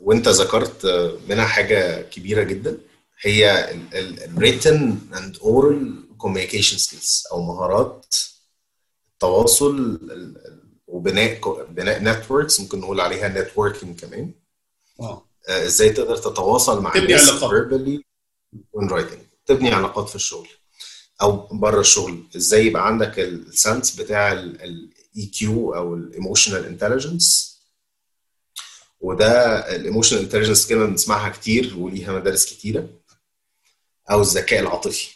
[0.00, 2.78] وانت ذكرت آه، منها حاجة كبيرة جدا
[3.22, 3.70] هي
[4.24, 8.14] ال written and oral communication skills أو مهارات
[9.12, 14.32] التواصل ال- ال- وبناء بناء networks ممكن نقول عليها networking كمان.
[15.00, 15.26] آه.
[15.48, 17.42] إزاي تقدر تتواصل مع تبني الناس
[18.72, 20.48] و in writing تبني علاقات في الشغل
[21.22, 22.24] أو بره الشغل.
[22.36, 27.52] إزاي يبقى عندك ال sense بتاع ال EQ أو ال emotional intelligence
[29.00, 32.88] وده ال emotional intelligence كلمه بنسمعها كتير وليها مدارس كتيرة.
[34.10, 35.08] أو الذكاء العاطفي.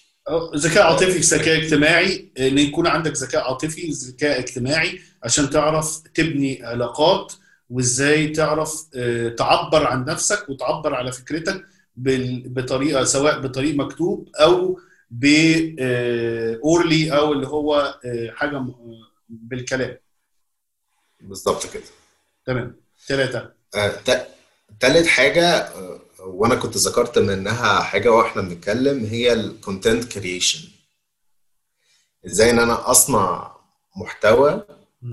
[0.57, 7.33] ذكاء عاطفي ذكاء اجتماعي إن يكون عندك ذكاء عاطفي ذكاء اجتماعي عشان تعرف تبني علاقات.
[7.71, 11.65] وإزاي تعرف آه، تعبر عن نفسك وتعبر على فكرتك
[11.97, 18.75] بطريقة سواء بطريق مكتوب أو ب orally أو اللي هو آه، حاجة آه،
[19.29, 19.97] بالكلام.
[21.21, 21.83] بالظبط كده.
[22.47, 22.77] تمام.
[23.07, 23.89] ثلاثة آه،
[25.07, 30.69] حاجة آه، وأنا كنت ذكرت منها حاجة وإحنا بنتكلم هي ال content creation
[32.27, 33.57] إزاي إن أنا أصنع
[33.97, 34.51] محتوى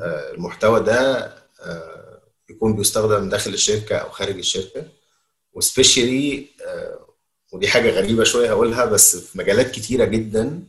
[0.01, 1.25] آه، المحتوى ده
[1.61, 1.92] آه،
[2.55, 4.85] يكون بيستخدم داخل الشركة أو خارج الشركة.
[5.53, 6.47] و specially
[7.53, 10.63] ودي حاجة غريبة شوية هقولها بس في مجالات كتيرة جدا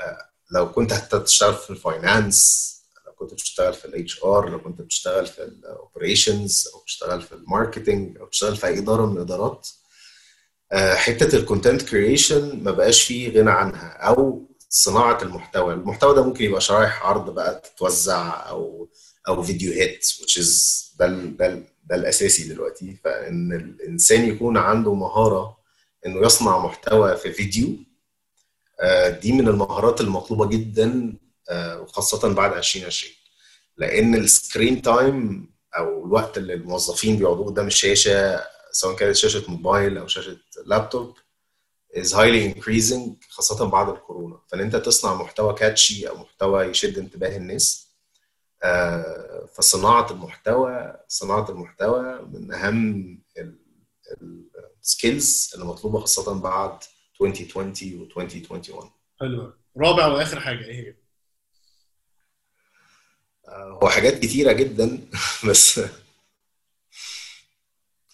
[0.00, 0.18] آه،
[0.50, 2.70] لو كنت حتى تشتغل في ال finance
[3.06, 7.32] لو كنت بتشتغل في ال HR لو كنت بتشتغل في ال operations أو بتشتغل في
[7.32, 9.68] ال marketing أو بتشتغل في أي إدارة من الإدارات
[10.72, 15.74] آه، حتة ال content creation ما بقاش فيه غنى عنها أو صناعة المحتوى.
[15.74, 18.88] المحتوى ده ممكن يبقى شرايح عرض بقى تتوزع أو
[19.28, 20.50] أو فيديوهات which is
[20.98, 22.96] ده ده ده الاساسي دلوقتي.
[23.04, 25.56] فإن الإنسان يكون عنده مهارة
[26.06, 27.76] إنه يصنع محتوى في فيديو
[28.80, 31.14] آه، دي من المهارات المطلوبة جدا
[31.50, 33.12] آه، وخاصة بعد 2020
[33.76, 38.40] لأن ال screen time أو الوقت اللي الموظفين بيقعدوه قدام الشاشة
[38.72, 41.16] سواء كانت شاشة موبايل أو شاشة laptop
[41.96, 44.40] is highly increasing خاصة بعد الكورونا.
[44.48, 47.89] فإن أنت تصنع محتوى catchy أو محتوى يشد انتباه الناس
[48.62, 53.18] آه، فصناعة المحتوى صناعة المحتوى من أهم
[54.82, 56.78] ال skills اللي مطلوبة خاصة بعد
[57.20, 60.94] 2020 و 2021 حلو رابع وآخر حاجة إيه هي؟
[63.48, 65.08] آه، هو حاجات كتيرة جدا
[65.48, 65.80] بس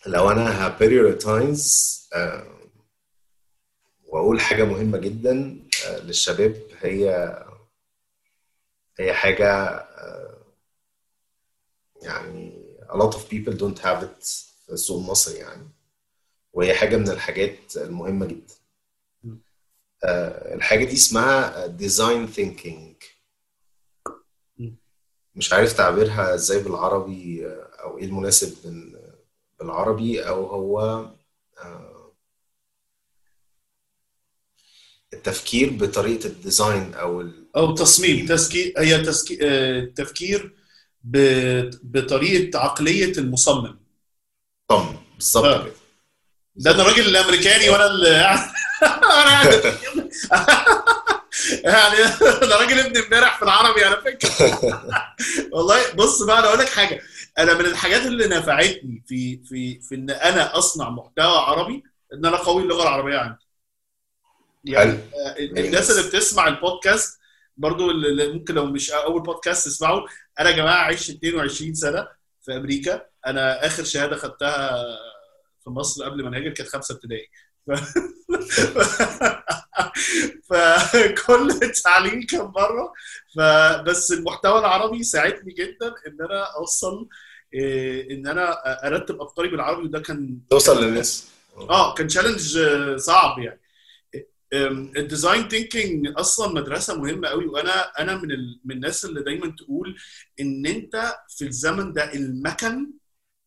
[0.06, 1.96] لو أنا ه prioritize
[4.04, 7.10] وأقول حاجة مهمة جدا آه، للشباب هي
[8.98, 10.35] هي حاجة آه،
[12.06, 14.24] يعني a lot of people don't have it
[14.66, 15.68] في السوق المصري يعني.
[16.52, 18.54] وهي حاجة من الحاجات المهمة جدا.
[20.04, 22.96] آه، الحاجة دي اسمها design thinking.
[25.34, 28.96] مش عارف تعبيرها إزاي بالعربي آه، أو إيه المناسب من
[29.58, 30.80] بالعربي أو هو
[31.58, 32.12] آه،
[35.12, 39.36] التفكير بطريقة الديزاين أو أو تصميم تسكي هي تسكي...
[39.86, 40.65] تفكير.
[41.82, 43.78] بطريقة عقلية المصمم.
[44.62, 45.72] الطم بالظبط
[46.56, 48.16] ده أنا راجل الأمريكاني وأنا اللي
[48.82, 49.42] أنا
[51.64, 51.98] يعني
[52.42, 54.30] أنا راجل ابن امبارح في العربي على فكرة.
[55.52, 57.00] والله بص بقى أنا أقول لك حاجة.
[57.38, 62.36] أنا من الحاجات اللي نفعتني في في في إن أنا أصنع محتوى عربي إن أنا
[62.36, 63.46] قوي اللغة العربية عندي.
[64.64, 64.92] يعني.
[64.92, 67.18] آه، الناس اللي بتسمع البودكاست
[67.56, 70.04] برضو اللي ممكن لو مش أول بودكاست تسمعه
[70.40, 72.08] أنا يا جماعة عشت 22 سنة
[72.42, 73.06] في أمريكا.
[73.26, 74.84] أنا آخر شهادة خدتها
[75.64, 77.30] في مصر قبل ما نهاجر كانت خمسة ابتدائي.
[80.48, 82.92] فكل التعليم كان بره.
[83.36, 87.08] فبس المحتوى العربي ساعدني جدا إن أنا أوصل
[87.54, 88.56] إيه، إن أنا
[88.86, 91.28] أرتب أفكاري بالعربي وده كان توصل للناس.
[91.56, 92.58] آه كان challenge
[92.96, 93.60] صعب يعني.
[94.96, 98.60] ال design thinking أصلا مدرسة مهمة قوي وأنا أنا من ال...
[98.64, 99.96] من الناس اللي دايما تقول
[100.40, 102.90] إن أنت في الزمن ده المكن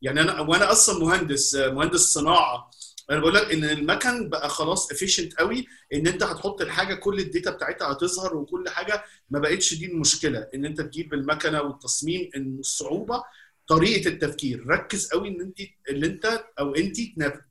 [0.01, 2.71] يعني أنا وأنا أصلا مهندس مهندس صناعة
[3.11, 7.26] أنا بقول لك إن المكن بقى خلاص efficient قوي إن أنت هتحط الحاجة كل ال
[7.26, 12.57] data بتاعتها هتظهر وكل حاجة ما بقتش دي المشكلة إن أنت تجيب المكنة والتصميم إن
[12.59, 13.23] الصعوبة
[13.67, 15.57] طريقة التفكير ركز قوي إن أنت
[15.89, 16.97] اللي أنت أو أنت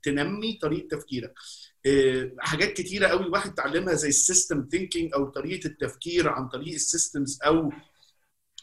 [0.03, 1.33] تنمي طريقة تفكيرك.
[2.39, 6.81] حاجات كتيرة قوي الواحد اتعلمها زي ال system thinking أو طريقة التفكير عن طريق ال
[6.81, 7.71] systems أو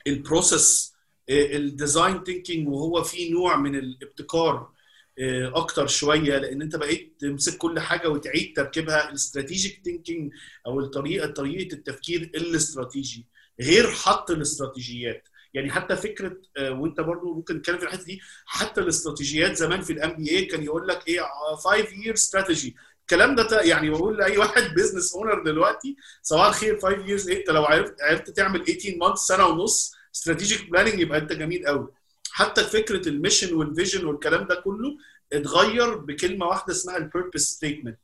[0.06, 0.96] ال process
[1.30, 4.76] ال design thinking وهو في نوع من الابتكار
[5.18, 10.32] آه، أكتر شوية لأن أنت بقيت تمسك كل حاجة وتعيد تركيبها ال strategic thinking
[10.66, 13.26] أو الطريقة طريقة التفكير الاستراتيجي
[13.60, 15.28] غير حط الاستراتيجيات.
[15.54, 19.92] يعني حتى فكرة آه، وأنت برضو ممكن نتكلم في الحتة دي حتى الاستراتيجيات زمان في
[19.92, 21.20] ال MBA كان يقول لك إيه
[21.56, 22.76] 5 year strategy
[23.06, 27.64] الكلام ده يعني بقول لأي واحد business owner دلوقتي صباح الخير 5 years أنت لو
[27.64, 31.88] عرفت عرفت تعمل 18 month سنة ونص strategic planning يبقى أنت جميل قوي
[32.30, 34.96] حتى فكرة ال mission وال vision والكلام ده كله
[35.32, 37.98] اتغير بكلمة واحدة اسمها ال purpose statement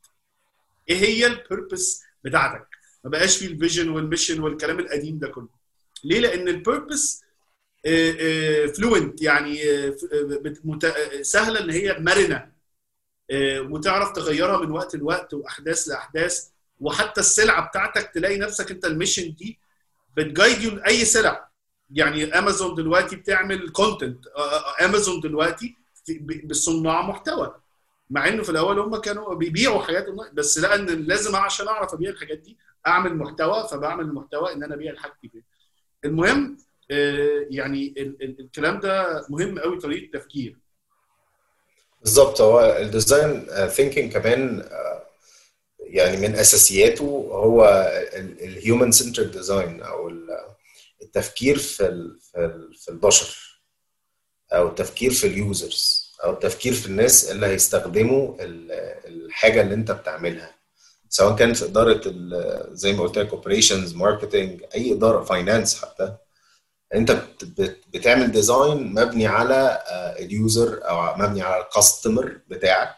[0.89, 2.67] إيه هي ال purpose بتاعتك؟
[3.03, 5.49] ما بقاش في ال vision وال mission والكلام القديم ده كله.
[6.03, 7.23] ليه؟ لأن ال purpose
[8.75, 12.35] fluent يعني آه، آه، مت- سهلة إن هي مرنة.
[12.35, 12.52] آه،
[13.69, 16.47] وتعرف تغيرها من وقت لوقت وأحداث لأحداث
[16.79, 19.59] وحتى السلعة بتاعتك تلاقي نفسك أنت ال mission دي
[20.17, 21.51] بت guide you لأي سلعه
[21.91, 24.25] يعني امازون دلوقتي بتعمل content
[24.85, 27.55] امازون دلوقتي في- ب- بصناع محتوى.
[28.09, 32.09] مع إنه في الأول هم كانوا بيبيعوا حاجات بس لقى ان لازم عشان أعرف أبيع
[32.09, 32.57] الحاجات دي
[32.87, 35.41] أعمل محتوى فبعمل المحتوى إن أنا أبيع حاجتي فيه.
[36.05, 36.57] المهم
[36.91, 40.57] آه، يعني ال- ال- الكلام ده مهم قوي طريقة التفكير
[42.03, 42.41] بالظبط.
[42.41, 45.03] هو ال design thinking كمان آه،
[45.79, 47.65] يعني من أساسياته هو
[48.15, 50.29] ال human centered design أو ال-
[51.01, 51.77] التفكير في
[52.31, 53.37] في ال- في البشر
[54.53, 58.71] أو التفكير في ال users أو التفكير في الناس اللي هيستخدموا ال-
[59.07, 60.55] الحاجة اللي أنت بتعملها.
[61.09, 62.01] سواء كان في إدارة
[62.73, 66.15] زي ما قلت لك operations marketing أي إدارة finance حتى.
[66.93, 69.83] انت بت- بت- بتعمل design مبني على
[70.19, 72.95] ال user أو مبني على ال customer بتاعك.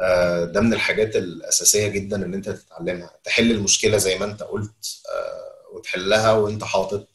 [0.00, 3.10] آه، ده من الحاجات الأساسية جدا ان انت تتعلمها.
[3.24, 7.08] تحل المشكلة زي ما انت قلت آه، وتحلها وانت حاطط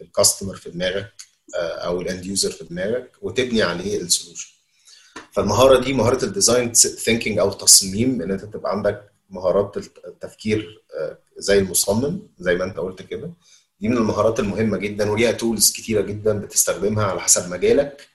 [0.00, 1.12] ال customer في دماغك
[1.56, 4.52] آه، أو ال end user في دماغك وتبني عليه ال solution
[5.32, 9.76] فالمهارة دي مهارة ال design thinking أو التصميم إن انت تبقى عندك مهارات
[10.06, 13.32] التفكير آه، زي المصمم زي ما انت قلت كده.
[13.82, 18.08] دي من المهارات المهمة جدا وليها tools كتيرة جدا بتستخدمها على حسب مجالك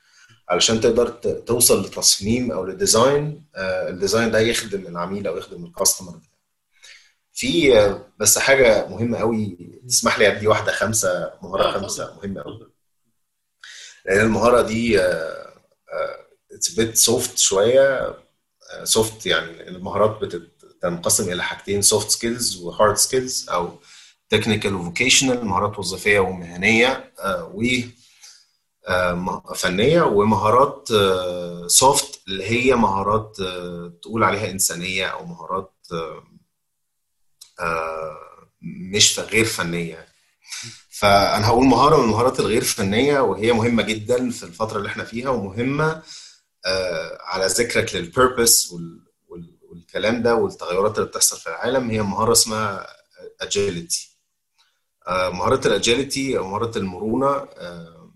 [0.49, 1.09] علشان تقدر
[1.47, 6.09] توصل لتصميم أو ل design آه، ال design ده يخدم العميل أو يخدم ال customer
[6.11, 6.31] بتاعك.
[7.33, 9.57] في آه، بس حاجة مهمة قوي
[9.87, 12.15] تسمح لي أدي واحدة خمسة مهارة آه، خمسة.
[12.23, 12.71] مهمة قوي.
[14.05, 14.99] لأن المهارة دي
[16.51, 18.15] it's a bit soft شوية
[18.83, 20.21] soft يعني المهارات
[20.81, 23.79] بتنقسم إلى حاجتين soft skills و hard skills أو
[24.29, 27.61] technical و vocational مهارات وظيفية ومهنية آه، و
[28.87, 30.89] آه، فنية ومهارات
[31.67, 36.23] سوفت اللي هي مهارات آه، تقول عليها إنسانية أو مهارات آه،
[37.59, 38.17] آه،
[38.61, 40.07] مش غير فنية.
[40.89, 45.29] فأنا هقول مهارة من المهارات الغير فنية وهي مهمة جدا في الفترة اللي إحنا فيها
[45.29, 46.03] ومهمة
[46.65, 48.73] آه، على ذكرك للبيربس
[49.69, 51.89] والكلام ده والتغيرات اللي بتحصل في العالم.
[51.89, 52.87] هي مهارة اسمها
[53.41, 54.16] اجيلتي
[55.09, 58.11] مهاره ال agility أو مهارة المرونة آه،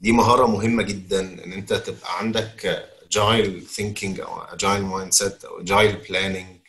[0.00, 2.66] دي مهارة مهمة جدا إن أنت تبقى عندك
[3.06, 6.60] agile thinking أو agile mindset أو agile planning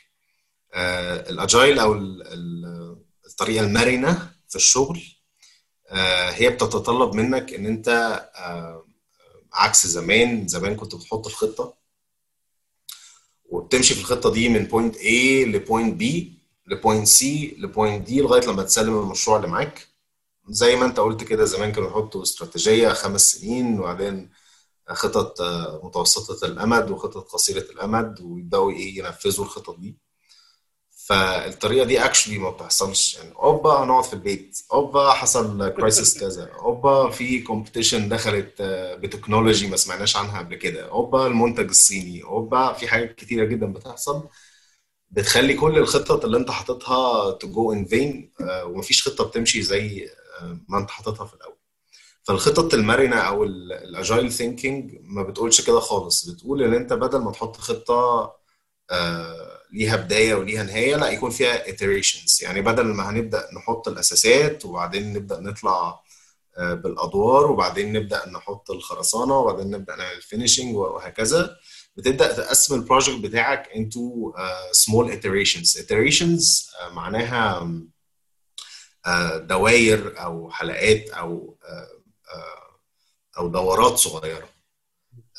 [1.30, 5.02] ال agile أو ال- ال- الطريقة المرنة في الشغل
[5.90, 7.88] آه، هي بتتطلب منك إن أنت
[8.36, 8.86] آه،
[9.54, 11.74] عكس زمان زمان كنت بتحط الخطة
[13.46, 16.06] وبتمشي في الخطة دي من point A ل point B.
[16.72, 17.24] ل point C
[17.58, 19.88] ل point D لغاية لما تسلم المشروع اللي معاك.
[20.50, 24.30] زي ما انت قلت كده زمان كانوا يحطوا استراتيجية خمس سنين وبعدين
[24.90, 29.98] خطط آه، متوسطة الأمد وخطط قصيرة الأمد ويبدأوا إيه ينفذوا الخطط دي.
[31.06, 33.16] فالطريقة دي actually ما بتحصلش.
[33.16, 34.60] يعني أوبا هنقعد في البيت.
[34.74, 36.50] أوبا حصل crisis كذا.
[36.52, 40.90] أوبا في competition دخلت آه، ب technology ما سمعناش عنها قبل كده.
[40.90, 42.24] أوبا المنتج الصيني.
[42.24, 44.28] أوبا في حاجات كتيرة جدا بتحصل.
[45.12, 50.10] بتخلي كل الخطط اللي انت حاططها to go in vain ومفيش خطة بتمشي زي
[50.42, 51.56] آه، ما انت حاططها في الأول.
[52.24, 56.30] فالخطط المرنة أو ال agile thinking ما بتقولش كده خالص.
[56.30, 58.34] بتقول إن أنت بدل ما تحط خطة
[58.92, 62.44] آه، ليها بداية وليها نهاية لا يكون فيها iterations.
[62.44, 66.02] يعني بدل ما هنبدأ نحط الأساسات وبعدين نبدأ نطلع
[66.58, 71.58] آه، بالأدوار وبعدين نبدأ نحط الخرسانة وبعدين نبدأ نعمل ال finishing وهكذا
[71.96, 75.78] بتبدأ تقسم ال project بتاعك into uh, small iterations.
[75.82, 77.60] Iterations uh, معناها
[79.08, 81.58] uh, دواير أو حلقات أو
[83.38, 84.50] أو دورات صغيرة.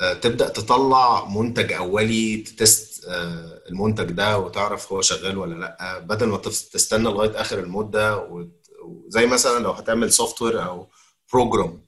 [0.00, 5.98] آه، تبدأ تطلع منتج أولي test آه، المنتج ده وتعرف هو شغال ولا لأ.
[5.98, 8.28] بدل ما تستنى لغاية آخر المدة
[8.82, 10.88] وزي مثلا لو هتعمل software أو
[11.32, 11.86] program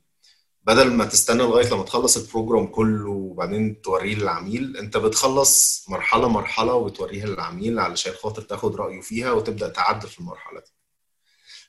[0.65, 6.29] بدل ما تستنى لغاية لما تخلص ال program كله وبعدين توريه للعميل أنت بتخلص مرحلة
[6.29, 10.73] مرحلة وبتوريها للعميل علشان خاطر تاخد رأيه فيها وتبدأ تعدل في المرحلة دي.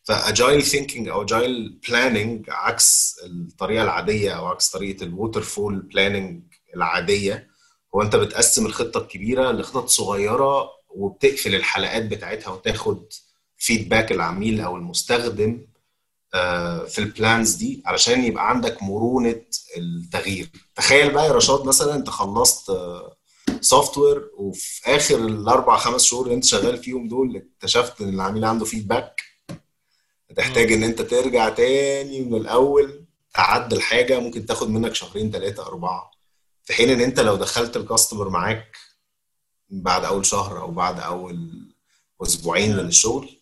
[0.03, 6.43] ف agile thinking أو agile planning عكس الطريقة العادية أو عكس طريقة ال waterfall planning
[6.75, 7.47] العادية
[7.95, 13.05] هو أنت بتقسم الخطة الكبيرة لخطط صغيرة وبتقفل الحلقات بتاعتها وتاخد
[13.57, 15.67] feedback العميل أو المستخدم
[16.87, 19.41] في ال plans دي علشان يبقى عندك مرونة
[19.77, 20.49] التغيير.
[20.75, 22.71] تخيل بقى يا رشاد مثلا أنت خلصت
[23.61, 28.65] software وفي آخر الأربع خمس شهور اللي أنت شغال فيهم دول اكتشفت إن العميل عنده
[28.65, 29.21] feedback
[30.31, 36.11] هتحتاج إن أنت ترجع تاني من الأول تعدل حاجة ممكن تاخد منك شهرين ثلاثة أربعة.
[36.63, 38.77] في حين إن أنت لو دخلت ال customer معاك
[39.69, 41.49] بعد أول شهر أو بعد أول
[42.21, 43.34] أسبوعين من الشغل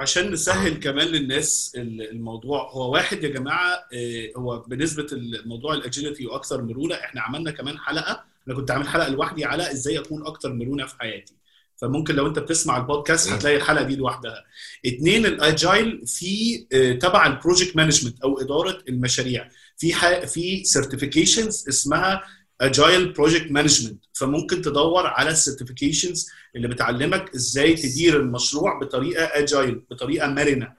[0.00, 2.70] عشان نسهل كمان للناس ال- الموضوع.
[2.70, 6.94] هو واحد يا جماعة آه، هو بنسبة الموضوع ال agility وأكثر مرونة.
[6.94, 8.24] إحنا عملنا كمان حلقة.
[8.48, 11.34] أنا كنت عامل حلقة لوحدي على إزاي أكون أكثر مرونة في حياتي.
[11.76, 13.28] فممكن لو أنت بتسمع البودكاست.
[13.32, 14.44] هتلاقي الحلقة دي لوحدها.
[14.86, 19.48] اتنين ال agile في آه، تبع ال project management أو إدارة المشاريع.
[19.76, 19.92] في
[20.26, 22.22] في certifications اسمها
[22.60, 29.82] agile project management فممكن تدور على ال certifications اللي بتعلمك إزاي تدير المشروع بطريقة agile
[29.90, 30.72] بطريقة مرنة.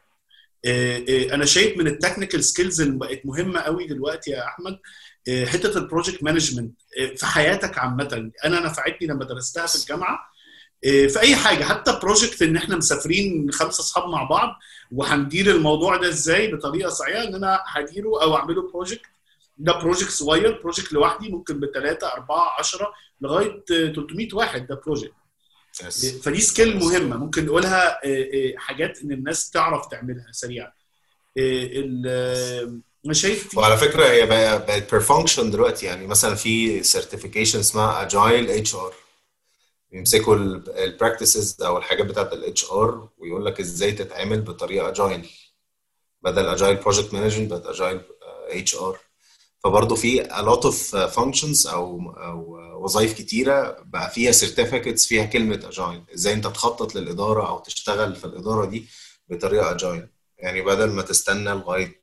[0.65, 4.79] آه، آه، أنا شايف من ال technical skills اللي بقت مهمة قوي دلوقتي يا أحمد
[5.27, 6.73] آه، حتة ال project management
[7.15, 8.31] في حياتك عامة.
[8.45, 10.31] أنا نفعتني لما درستها في الجامعة.
[10.83, 14.59] في أي حاجة حتى project إن إحنا مسافرين خمسة أصحاب مع بعض
[14.91, 19.05] وهندير الموضوع ده إزاي بطريقة صحيحة إن أنا هديره أو أعمله project
[19.63, 25.13] ده project صغير project لوحدي ممكن بثلاثه أربعة 10 لغاية آه، 300 واحد ده project
[25.83, 26.05] Yes.
[26.23, 27.17] فدي skill مهمة.
[27.17, 30.67] ممكن نقولها آه، آه، حاجات إن الناس تعرف تعملها سريعا.
[30.67, 30.71] آه،
[31.63, 35.85] ال- أنا شايف وعلى فكرة هي بقت per function دلوقتي.
[35.85, 38.93] يعني مثلا في certification اسمها اجايل اتش ار
[39.91, 40.35] يمسكوا
[40.77, 45.29] ال practices أو الحاجات بتاعت ال HR ويقول لك إزاي تتعمل بطريقة agile
[46.21, 48.01] بدل agile project management بقت agile
[48.49, 48.99] HR
[49.63, 55.55] فبرضه في a lot of functions أو أو وظائف كتيرة بقى فيها certificates فيها كلمة
[55.67, 58.85] agile إزاي أنت تخطط للإدارة أو تشتغل في الإدارة دي
[59.29, 62.01] بطريقة agile يعني بدل ما تستنى لغاية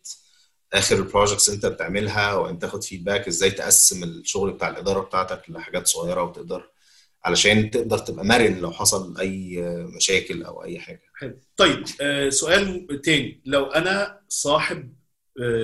[0.73, 5.87] آخر ال projects أنت بتعملها وانت تاخد feedback إزاي تقسم الشغل بتاع الإدارة بتاعتك لحاجات
[5.87, 6.71] صغيرة وتقدر
[7.25, 9.57] علشان تقدر تبقى مرن لو حصل أي
[9.97, 11.03] مشاكل أو أي حاجة.
[11.15, 11.39] حلو.
[11.57, 13.41] طيب آه، سؤال تاني.
[13.45, 14.93] لو أنا صاحب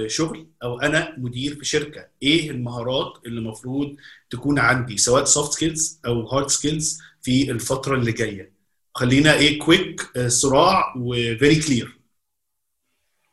[0.06, 2.06] شغل أو أنا مدير في شركة.
[2.22, 3.96] إيه المهارات اللي المفروض
[4.30, 8.52] تكون عندي؟ سواء soft skills أو hard skills في الفترة اللي جاية.
[8.94, 11.98] خلينا إيه quick صراع و very clear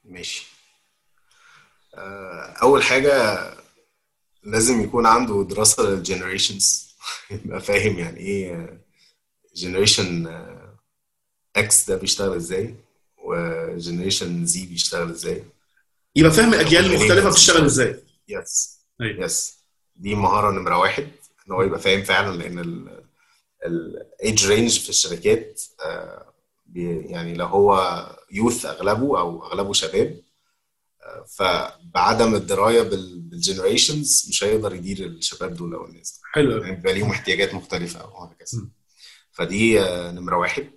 [0.05, 0.47] ماشي.
[1.95, 3.39] آه، أول حاجة
[4.43, 6.95] لازم يكون عنده دراسة لل generations
[7.45, 8.81] يبقى فاهم يعني إيه
[9.55, 10.27] generation
[11.55, 12.75] X ده بيشتغل إزاي
[13.17, 15.43] و generation Z بيشتغل إزاي.
[16.15, 18.03] يبقى فاهم الاجيال المختلفه بتشتغل إزاي.
[18.27, 19.25] yes أيوة.
[19.25, 19.57] yes
[19.95, 21.07] دي مهارة نمرة واحد
[21.47, 22.87] إن هو يبقى فاهم فعلا لأن
[23.65, 26.33] ال age range في الشركات آه،
[26.75, 30.21] يعني لو هو youth أغلبه أو أغلبه شباب
[31.03, 36.21] آه، فبعدم الدراية بال generations مش هيقدر يدير الشباب دول أو الناس.
[36.33, 36.51] حلو.
[36.51, 38.67] قوي يعني بيبقى ليهم احتياجات مختلفة وهكذا.
[39.31, 40.71] فدي آه، نمرة واحد.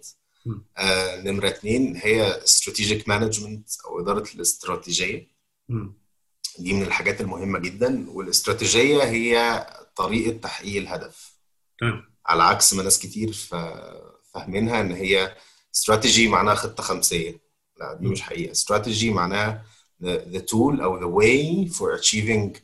[0.79, 5.29] آه، نمرة اتنين هي strategic management أو إدارة الاستراتيجية.
[5.69, 5.95] مم.
[6.59, 9.67] دي من الحاجات المهمة جدا والاستراتيجية هي
[9.97, 11.35] طريقة تحقيق الهدف.
[11.81, 12.05] تمام.
[12.27, 13.33] على عكس ما ناس كتير
[14.33, 15.37] فاهمينها إن هي
[15.75, 17.41] استراتيجي معناها خطة خمسية.
[17.81, 18.53] لا دي مش حقيقة.
[18.53, 19.65] استراتيجي معناها
[20.03, 22.59] the, the tool أو the way for achieving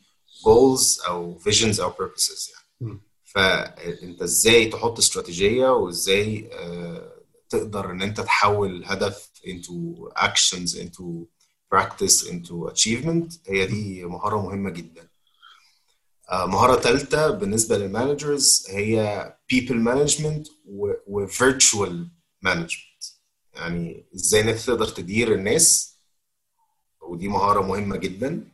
[0.44, 2.66] goals أو visions أو purposes يعني.
[2.80, 3.00] مم.
[3.24, 7.09] فانت إزاي تحط استراتيجية وإزاي آه،
[7.50, 11.26] تقدر إن أنت تحول الهدف into actions into
[11.74, 13.38] practice into achievement.
[13.46, 15.08] هي دي مهارة مهمة جدا.
[16.30, 19.24] آه، مهارة ثالثة بالنسبة لل managers هي
[19.54, 21.92] people management و, virtual
[22.46, 23.14] management.
[23.54, 25.96] يعني إزاي انك تقدر تدير الناس
[27.02, 28.52] ودي مهارة مهمة جدا.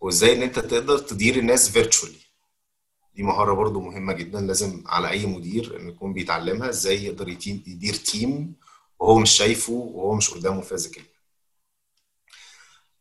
[0.00, 2.31] وإزاي إن أنت تقدر تدير الناس virtually.
[3.14, 7.94] دي مهارة برضو مهمة جدا لازم على أي مدير إنه يكون بيتعلمها إزاي يقدر يدير
[7.94, 8.54] team
[8.98, 11.06] وهو مش شايفه وهو مش قدامه physically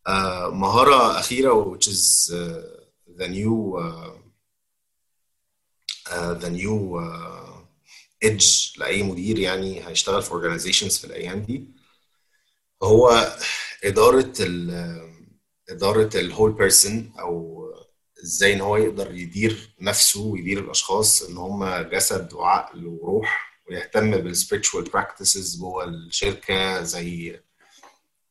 [0.08, 2.62] آه، مهارة أخيرة which is uh,
[3.18, 4.12] the new uh,
[8.26, 11.66] edge لأي مدير يعني هيشتغل في organizations في الأيام دي.
[12.84, 13.36] هو
[13.84, 14.72] إدارة ال
[15.70, 17.61] إدارة ال whole person أو
[18.24, 24.43] إزاي إن هو يقدر يدير نفسه ويدير الأشخاص إن هم جسد وعقل وروح ويهتم بال
[24.43, 27.40] spiritual practices جوه الشركة زي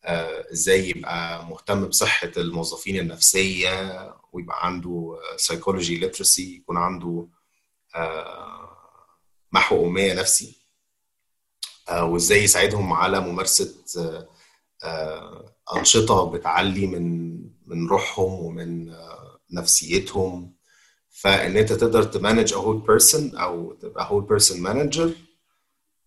[0.05, 7.29] آه، إزاي يبقى مهتم بصحة الموظفين النفسية ويبقى عنده psychology literacy يكون عنده
[7.97, 8.77] آه،
[9.53, 10.61] محو أمية نفسي
[11.89, 13.75] آه، وازاي يساعدهم على ممارسة
[14.85, 17.31] آه، أنشطة بتعلي من
[17.67, 18.95] من روحهم ومن
[19.53, 20.55] نفسيتهم.
[21.11, 25.09] فإن أنت تقدر ت manage whole person أو تبقى person manager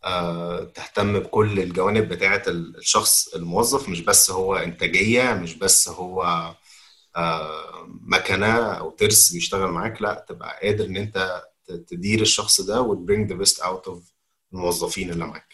[0.04, 6.24] آه، تهتم بكل الجوانب بتاعة الشخص الموظف مش بس هو إنتاجية مش بس هو
[7.16, 12.82] آه، مكنة أو ترس بيشتغل معاك لا تبقى قادر إن أنت ت- تدير الشخص ده
[12.82, 14.12] وت bring the best out of
[14.54, 15.53] الموظفين اللي معاك.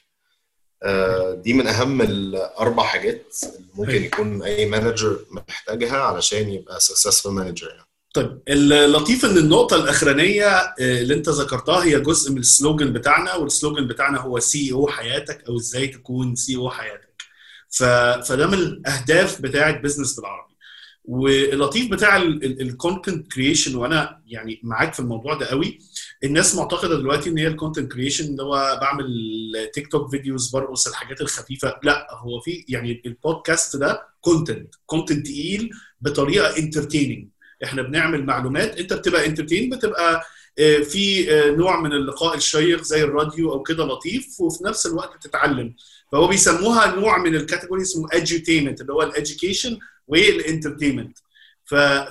[1.34, 4.04] دي من أهم الأربع حاجات اللي ممكن.
[4.04, 10.74] يكون أي manager محتاجها علشان يبقى successful manager يعني طيب اللطيف إن النقطة الأخرانية آه،
[10.80, 15.44] اللي أنت ذكرتها هي جزء من ال slogan بتاعنا وال slogan بتاعنا هو CEO حياتك
[15.50, 17.22] أو إزاي تكون CEO حياتك.
[17.70, 17.84] ف...
[18.28, 20.50] فده من الأهداف بتاعة business بالعربي.
[21.06, 25.80] واللطيف بتاع ال content creation وأنا يعني معاك في الموضوع ده قوي
[26.24, 29.06] الناس معتقدة دلوقتي إن هي ال content creation اللي هو بعمل
[29.74, 31.76] TikTok videos برقص الحاجات الخفيفة.
[31.84, 35.70] لا هو في يعني البودكاست ده content content تقيل
[36.02, 37.28] بطريقة entertaining
[37.64, 40.24] إحنا بنعمل معلومات أنت بتبقى entertain بتبقى
[40.60, 45.16] آه، في آه، نوع من اللقاء الشيق زي الراديو أو كده لطيف وفي نفس الوقت
[45.16, 45.76] بتتعلم.
[46.12, 51.18] فهو بيسموها نوع من ال category اسمه edutainment اللي هو ال education وال entertainment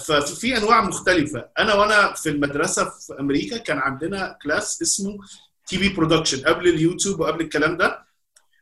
[0.01, 1.49] ففي أنواع مختلفة.
[1.59, 5.19] أنا وأنا في المدرسة في أمريكا كان عندنا class اسمه
[5.67, 8.07] TV production قبل اليوتيوب وقبل الكلام ده.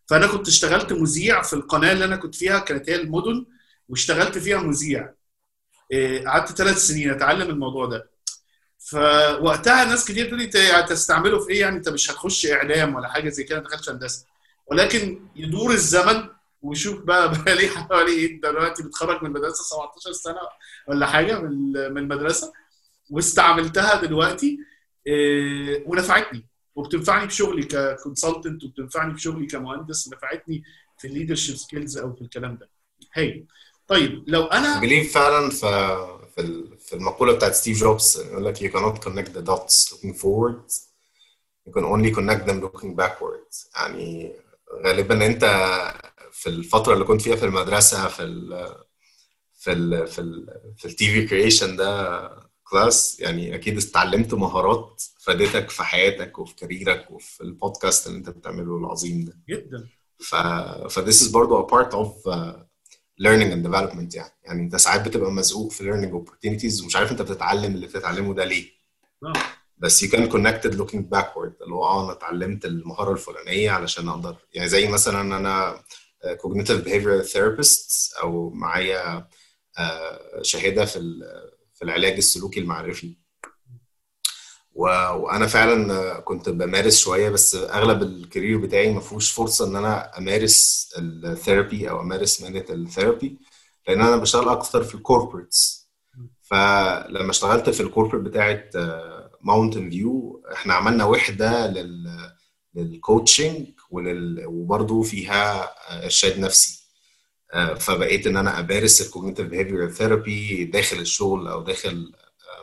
[0.06, 3.46] فأنا كنت اشتغلت مذيع في القناة اللي أنا كنت فيها كانت هي المدن
[3.88, 5.12] واشتغلت فيها مذيع.
[5.92, 8.10] إيه، قعدت ثلاث سنين أتعلم الموضوع ده.
[8.78, 13.08] فوقتها ناس كتير تقول لي "إنت هتستعمله في إيه يعني؟ أنت مش هتخش إعلام ولا
[13.08, 14.26] حاجة زي كده ما دخلتش هندسة.
[14.66, 16.28] ولكن يدور الزمن
[16.66, 18.40] وشوف بقى بقى لي حوالي إيه.
[18.40, 20.40] دلوقتي بتخرج من المدرسة 17 سنة
[20.88, 22.52] ولا حاجة من المدرسة
[23.10, 24.58] واستعملتها دلوقتي
[25.06, 30.62] إيه، ونفعتني وبتنفعني بشغلي ك consultant وبتنفعني بشغلي كمهندس ونفعتني
[30.98, 32.68] في ال leadership skills أو في الكلام ده.
[33.14, 33.44] هي
[33.88, 35.58] طيب لو أنا believe فعلا في
[36.34, 40.14] في ال- في المقولة بتاعت ستيف جوبز يقول لك you cannot connect the dots looking
[40.14, 40.72] forward
[41.68, 44.32] you can only connect them looking backward يعني
[44.84, 45.44] غالبا أنت
[46.36, 48.74] في الفترة اللي كنت فيها في المدرسة في ال
[49.54, 50.46] في ال في ال
[50.78, 52.30] في ال TV production ده
[52.64, 58.76] class يعني أكيد اتعلمت مهارات فادتك في حياتك وفي كاريرك وفي البودكاست اللي أنت بتعمله
[58.76, 59.38] العظيم ده.
[59.48, 59.88] جدا.
[60.18, 60.34] ف
[60.88, 62.56] ف this is برضو a part of uh,
[63.22, 64.32] learning and development يعني.
[64.44, 68.44] يعني أنت ساعات بتبقى مزقوق في learning opportunities ومش عارف أنت بتتعلم اللي بتتعلمه ده
[68.44, 68.70] ليه.
[69.24, 69.32] آه.
[69.78, 74.08] بس you can connect it looking backward اللي هو آه أنا اتعلمت المهارة الفلانية علشان
[74.08, 75.82] أقدر يعني زي مثلا أنا
[76.42, 79.28] cognitive behavioral therapist أو معايا
[79.78, 80.98] آه، شهادة في
[81.74, 83.16] في العلاج السلوكي المعرفي.
[84.76, 89.76] وأنا فعلا آه، كنت بمارس شوية بس أغلب ال career بتاعي ما فيهوش فرصة إن
[89.76, 93.38] أنا أمارس ال therapy أو أمارس مهنه ال therapy
[93.88, 95.90] لأن أنا بشتغل أكتر في ال corporates
[96.42, 98.70] فلما اشتغلت في ال corporate بتاعت
[99.40, 102.32] ماونتن فيو إحنا عملنا وحدة لل
[102.74, 103.66] لل coaching
[103.96, 104.46] ولل...
[104.46, 106.86] وبرضه فيها آه، إرشاد نفسي.
[107.52, 112.12] آه، فبقيت إن أنا امارس ال cognitive behavioral therapy داخل الشغل أو داخل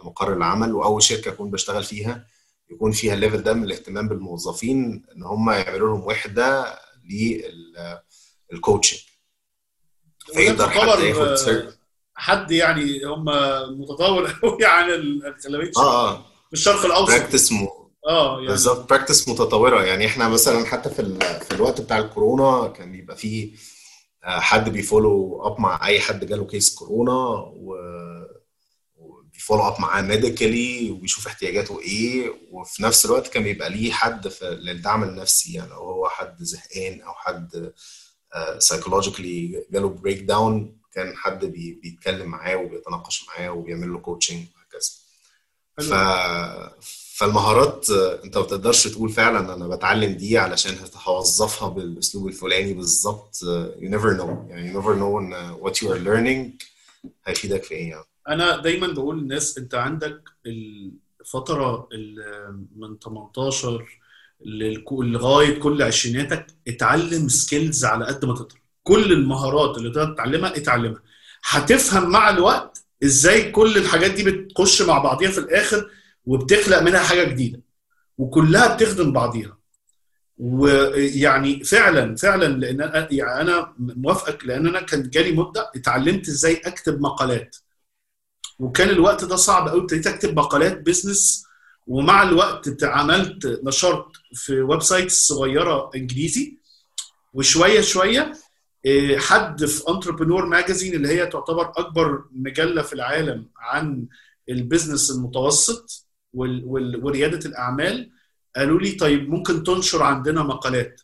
[0.02, 2.28] آه، مقر العمل وأول شركة أكون بشتغل فيها
[2.72, 6.80] يكون فيها ال level ده من الاهتمام بالموظفين إن هم يعملوا لهم وحدة
[8.52, 9.00] لل coaching
[10.34, 11.74] فيقدر حد ياخد آه،
[12.16, 13.26] حد يعني هم
[13.82, 16.18] متطور قوي عن الاغلبيه آه آه.
[16.48, 17.12] في الشرق الأوسط.
[17.12, 17.54] practice.
[18.08, 18.48] آه يعني.
[18.48, 19.84] بالظبط practice متطورة.
[19.84, 21.20] يعني إحنا مثلا حتى في ال...
[21.22, 23.52] في الوقت بتاع الكورونا كان بيبقى فيه
[24.24, 27.14] آه، حد بي follow up مع أي حد جاله case كورونا
[27.56, 27.76] و
[28.96, 34.28] وبي follow up معاه medically وبيشوف احتياجاته إيه وفي نفس الوقت كان بيبقى ليه حد
[34.28, 35.54] في للدعم النفسي.
[35.54, 37.74] يعني لو هو حد زهقان أو حد
[38.60, 41.80] psychologically جاله breakdown كان حد بي...
[41.84, 44.90] بيتكلم معاه وبيتناقش معاه وبيعمل له coaching وهكذا.
[45.78, 45.94] ف...
[47.24, 53.36] فالمهارات آه، انت ما بتقدرش تقول فعلا أنا بتعلم دي علشان هوظفها بالأسلوب الفلاني بالظبط
[53.80, 54.50] you never know.
[54.50, 56.66] يعني you never know إن what you are learning
[57.26, 58.04] هيفيدك في إيه يعني.
[58.30, 64.00] أنا دايما بقول للناس أنت عندك الفترة ال- من 18
[64.46, 68.62] للكو- لغاية كل عشريناتك اتعلم skills على قد ما تقدر.
[68.84, 71.02] كل المهارات اللي تقدر تتعلمها اتعلمها.
[71.50, 75.90] هتفهم مع الوقت إزاي كل الحاجات دي بتخش مع بعضيها في الآخر
[76.26, 77.62] وبتخلق منها حاجة جديدة
[78.18, 79.58] وكلها بتخدم بعضيها.
[80.38, 87.02] ويعني فعلا فعلا لأن يعني أنا موافقك لأن أنا كان جالي مدة اتعلمت إزاي أكتب
[87.02, 87.56] مقالات.
[88.60, 91.46] وكان الوقت ده صعب قوي ابتديت أكتب مقالات business
[91.88, 96.58] ومع الوقت عملت نشرت في website صغيرة إنجليزي
[97.34, 98.32] وشوية شوية
[98.86, 104.08] إيه، حد في Entrepreneur Magazine اللي هي تعتبر أكبر مجلة في العالم عن
[104.50, 106.03] ال business المتوسط.
[106.34, 108.12] وريادة الأعمال
[108.56, 111.02] قالوا لي طيب ممكن تنشر عندنا مقالات.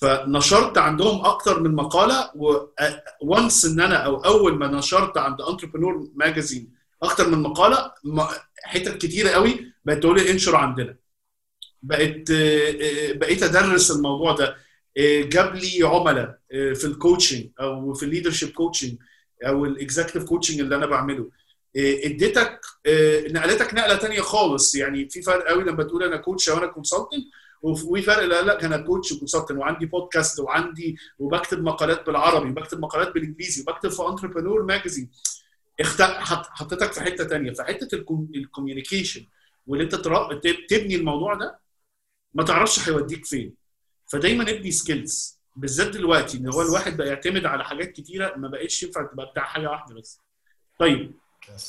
[0.00, 2.30] فنشرت عندهم أكتر من مقالة
[3.22, 7.92] once إن أنا أو أول ما نشرت عند Entrepreneur Magazine أكتر من مقالة
[8.62, 10.96] حتت كتيرة قوي بقت تقول لي انشر عندنا.
[11.82, 12.32] بقت
[13.16, 14.56] بقيت أدرس الموضوع ده.
[15.22, 18.96] جاب لي عملاء في ال coaching أو في ال leadership coaching
[19.46, 21.30] أو ال executive coaching اللي أنا بعمله.
[21.76, 24.74] اديتك آه، نقلتك نقلة تانية خالص.
[24.74, 27.24] يعني في فرق قوي لما تقول أنا coach أو أنا consultant
[27.62, 32.80] وفي فرق لا لا أنا coach و consultant وعندي بودكاست وعندي وبكتب مقالات بالعربي وبكتب
[32.80, 35.10] مقالات بالإنجليزي وبكتب في Entrepreneur Magazine.
[35.82, 37.52] حطيتك في حتة تانية.
[37.52, 38.04] فحته
[38.34, 39.26] ال communication
[39.66, 39.94] واللي أنت
[40.70, 41.58] تبني الموضوع ده
[42.34, 43.54] ما تعرفش هيوديك فين.
[44.12, 48.82] فدايما ابني skills بالذات دلوقتي إن هو الواحد بقى يعتمد على حاجات كتيرة ما بقتش
[48.82, 50.20] ينفع تبقى بتاع حاجة واحدة بس.
[50.78, 51.12] طيب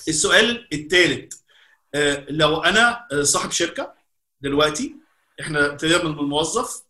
[0.08, 1.34] السؤال الثالث
[2.30, 3.94] لو أنا آه، صاحب شركة
[4.42, 4.96] دلوقتي
[5.42, 6.84] إحنا ابتدينا من الموظف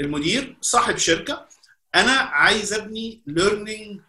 [0.00, 1.48] المدير صاحب شركة
[1.94, 4.00] أنا عايز أبني learning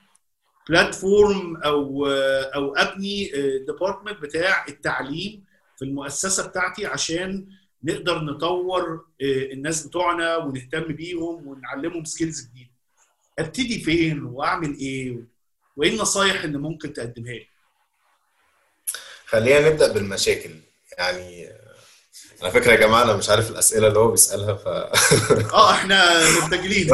[0.69, 3.31] platform أو آه، أو أبني
[3.67, 5.43] department بتاع التعليم
[5.77, 7.47] في المؤسسة بتاعتي عشان
[7.83, 12.69] نقدر نطور آه، الناس بتوعنا ونهتم بيهم ونعلمهم skills جديدة.
[13.39, 15.23] أبتدي فين وأعمل إيه؟
[15.75, 17.47] وإيه النصايح اللي ممكن تقدمها لي؟
[19.33, 20.51] خلينا نبدأ بالمشاكل.
[20.97, 21.49] يعني
[22.41, 24.67] على فكرة يا جماعة أنا مش عارف الأسئلة اللي هو بيسألها ف
[25.53, 26.89] آه إحنا مرتجلين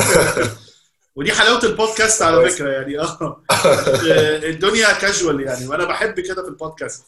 [1.16, 2.50] ودي حلاوة البودكاست على.
[2.50, 3.44] فكرة يعني آه.
[4.50, 7.04] الدنيا كاجوال يعني وأنا بحب كده في البودكاست.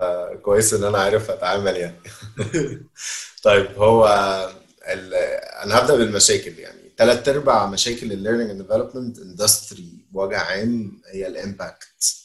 [0.00, 2.00] آه، كويس إن أنا عارف أتعامل يعني.
[3.42, 4.06] طيب هو
[4.88, 5.14] ال...
[5.64, 6.92] أنا هبدأ بالمشاكل يعني.
[6.98, 12.23] ثلاث أرباع مشاكل ال learning and development industry بوجه عام هي ال impact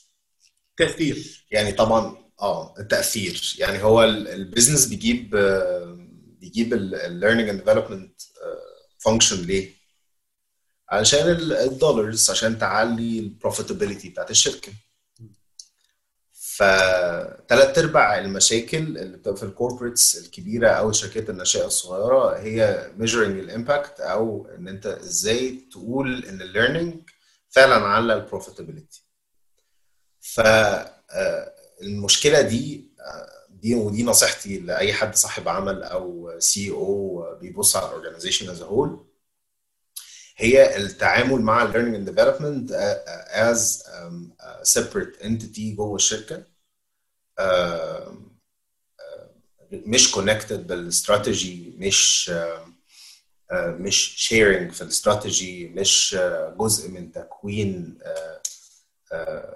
[0.79, 1.45] تأثير.
[1.51, 3.55] يعني طبعا آه التأثير.
[3.59, 5.35] يعني هو ال- ال business بيجيب
[6.39, 8.21] بيجيب ال learning and development
[8.97, 9.73] function ليه؟
[10.89, 14.71] علشان ال- dollars عشان تعلي ال profitability بتاعت الشركة.
[16.31, 23.15] فتلات أرباع المشاكل اللي بتبقى في ال corporates الكبيرة أو الشركات الناشئة الصغيرة هي measuring
[23.43, 26.95] ال impact أو إن أنت إزاي تقول إن ال learning
[27.49, 29.03] فعلا على ال profitability
[31.81, 37.90] فالمشكلة دي آه، دي ودي نصيحتي لأي حد صاحب عمل أو CEO بيبص على ال
[37.90, 39.05] organization as a whole
[40.37, 42.97] هي التعامل مع ال learning and development uh,
[43.51, 46.43] as um, a separate entity جوه الشركة.
[49.71, 52.31] مش connected بالاستراتيجي مش
[53.53, 57.99] مش sharing في الاستراتيجي مش uh, جزء من تكوين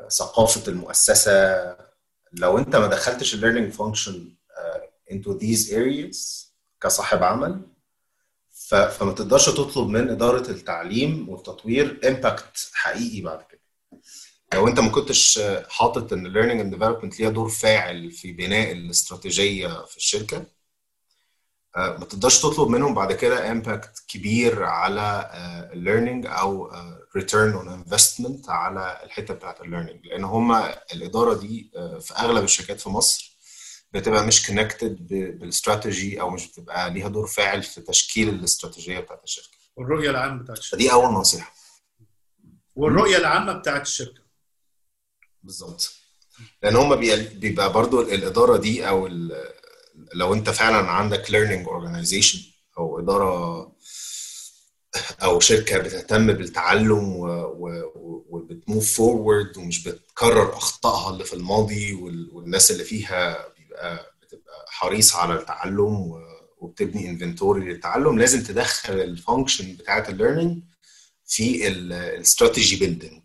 [0.09, 1.63] ثقافة المؤسسة.
[2.33, 4.13] لو انت ما دخلتش ال learning function
[4.57, 6.47] uh, into these areas
[6.81, 7.61] كصاحب عمل
[8.69, 13.61] فما تقدرش تطلب من إدارة التعليم والتطوير impact حقيقي بعد كده.
[14.53, 15.39] لو انت ما كنتش
[15.69, 20.45] حاطط إن learning and development ليها دور فاعل في بناء الاستراتيجية في الشركة آه،
[21.77, 25.29] ما تقدرش تطلب منهم بعد كده impact كبير على
[25.73, 26.71] ال learning أو
[27.15, 30.51] return on investment على الحتة بتاعت ال learning لأن هم
[30.93, 33.37] الإدارة دي آه، في أغلب الشركات في مصر
[33.91, 39.23] بتبقى مش connected بال strategy أو مش بتبقى ليها دور فاعل في تشكيل الاستراتيجية بتاعت
[39.23, 39.57] الشركة.
[39.75, 40.77] والرؤية العامة بتاعت الشركة.
[40.77, 41.53] فدي أول نصيحة.
[42.75, 44.21] والرؤية العامة بتاعت الشركة.
[45.43, 45.91] بالظبط.
[46.63, 46.95] لأن هم
[47.39, 49.53] بيبقى برضو الإدارة دي أو ال-
[50.13, 52.37] لو انت فعلا عندك learning organization
[52.77, 53.73] أو إدارة
[55.23, 57.15] أو شركة بتهتم بالتعلم
[58.29, 61.93] وبت move forward ومش بتكرر أخطائها اللي في الماضي
[62.33, 66.23] والناس اللي فيها بيبقى بتبقى حريص على التعلم
[66.57, 70.63] وبتبني inventory للتعلم لازم تدخل ال function بتاعت ال learning
[71.27, 73.21] في ال strategy building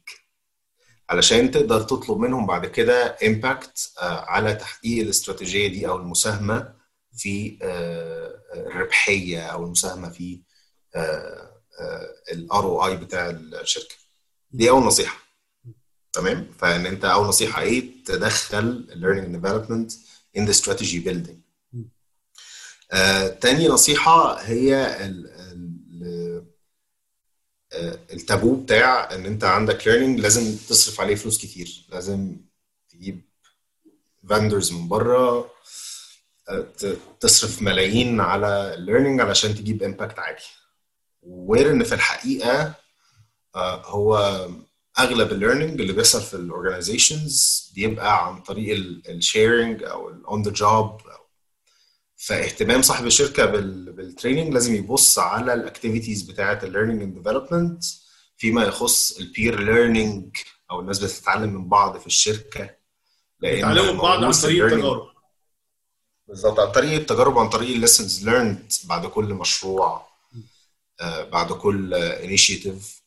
[1.11, 6.75] علشان تقدر تطلب منهم بعد كده impact على تحقيق الاستراتيجية دي أو المساهمة
[7.17, 7.59] في
[8.55, 10.41] الربحية أو المساهمة في
[12.33, 13.95] الار أو اي بتاع الشركة.
[14.51, 15.19] دي أول نصيحة.
[16.13, 19.93] تمام؟ فإن أنت أول نصيحة إيه؟ تدخل learning and development
[20.39, 21.39] in the strategy building.
[22.93, 25.38] آه، تاني نصيحة هي ال
[28.12, 31.85] التابو بتاع إن أنت عندك learning لازم تصرف عليه فلوس كتير.
[31.89, 32.37] لازم
[32.89, 33.21] تجيب
[34.29, 35.51] vendors من بره
[37.21, 40.39] تصرف ملايين على ال learning علشان تجيب impact عالي.
[41.22, 42.75] wherein في الحقيقة
[43.85, 44.16] هو
[44.99, 48.77] أغلب ال learning اللي بيحصل في ال organizations بيبقى عن طريق
[49.09, 51.01] ال sharing أو ال on the job
[52.21, 57.85] فاهتمام صاحب الشركة بال training لازم يبص على ال activities بتاعه ال learning and development
[58.37, 60.37] فيما يخص ال peer learning
[60.71, 62.71] أو الناس بتتعلم من بعض في الشركة.
[63.41, 65.07] لأن بيتعلموا من بعض عن طريق التجارب.
[66.29, 70.07] بالظبط عن طريق التجارب عن طريق ال lessons learned بعد كل مشروع
[71.33, 73.03] بعد كل initiative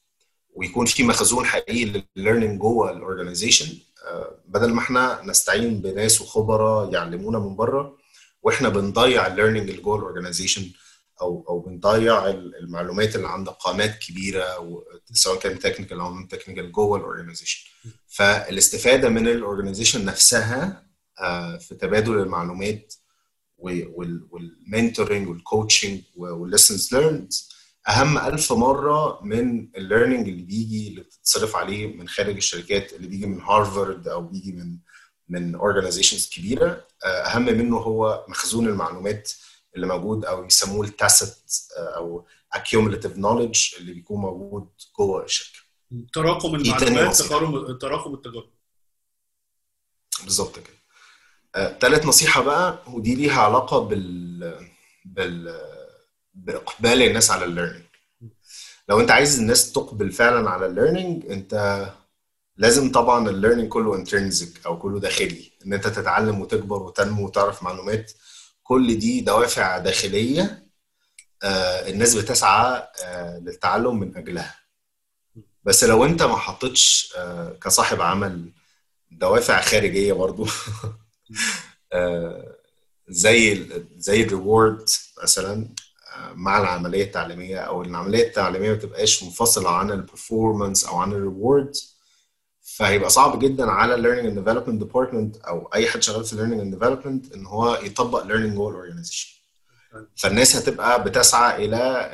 [0.53, 3.77] ويكون في مخزون حقيقي للل learning جوه ال organization
[4.47, 8.00] بدل ما إحنا نستعين بناس وخبراء يعلمونا من بره
[8.41, 10.71] وإحنا بنضيع ال learning اللي جوه ال organization
[11.21, 14.45] أو أو بنضيع المعلومات اللي عند قامات كبيرة
[15.13, 17.69] سواء كان technical أو non-technical جوه ال organization
[18.07, 20.87] فالاستفادة من ال organization نفسها
[21.59, 22.93] في تبادل المعلومات
[23.57, 27.33] وال mentoring وال coaching وال lessons learned
[27.89, 33.07] أهم ألف مرة من ال learning اللي بيجي اللي بتتصرف عليه من خارج الشركات اللي
[33.07, 34.77] بيجي من هارفارد أو بيجي من
[35.31, 39.31] من organizations كبيرة أهم منه هو مخزون المعلومات
[39.75, 41.35] اللي موجود أو يسموه ال tacit
[41.77, 42.25] أو
[42.55, 45.59] accumulative knowledge اللي بيكون موجود جوه الشركة.
[46.13, 48.49] تراكم المعلومات تراكم تراكم التجارب.
[50.23, 50.81] بالظبط كده.
[51.79, 54.69] ثالث نصيحة بقى ودي ليها علاقة بال
[55.05, 55.61] بال
[56.33, 57.83] بإقبال الناس على ال learning
[58.89, 61.85] لو أنت عايز الناس تقبل فعلا على ال learning أنت
[62.61, 67.63] لازم طبعا ال learning كله intrinsic أو كله داخلي إن أنت تتعلم وتكبر وتنمو وتعرف
[67.63, 68.11] معلومات.
[68.63, 70.67] كل دي دوافع داخلية
[71.43, 74.55] آه الناس بتسعى آه للتعلم من أجلها.
[75.63, 78.51] بس لو أنت ما حطيتش آه كصاحب عمل
[79.11, 80.47] دوافع خارجية برضو
[83.07, 84.85] زي زي ال reward
[85.23, 85.69] مثلا
[86.33, 91.20] مع العملية التعليمية أو العملية التعليمية ما تبقاش منفصلة عن ال performance أو عن ال
[91.20, 91.75] reward
[92.81, 96.36] فهيبقى صعب جدا على ال learning and development department أو أي حد شغال في ال
[96.36, 99.29] learning and development إن هو يطبق learning جوه ال organization
[100.15, 102.11] فالناس هتبقى بتسعى إلى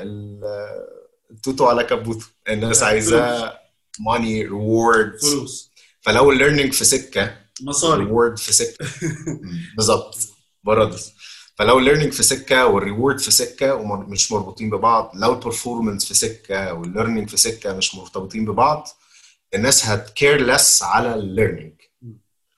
[1.32, 2.26] التوتو على كبوتو.
[2.50, 3.54] الناس عايزة
[4.00, 5.72] money reward فلوس.
[6.02, 8.04] فلو ال learning في سكة مصاري.
[8.04, 8.86] reward في سكة.
[9.78, 10.18] بالظبط.
[10.64, 11.14] برادس
[11.56, 16.06] فلو ال learning في سكة وال reward في سكة ومش مربوطين ببعض لو ال performance
[16.06, 18.88] في سكة وال learning في سكة مش مرتبطين ببعض
[19.54, 21.82] الناس هت care less على ال learning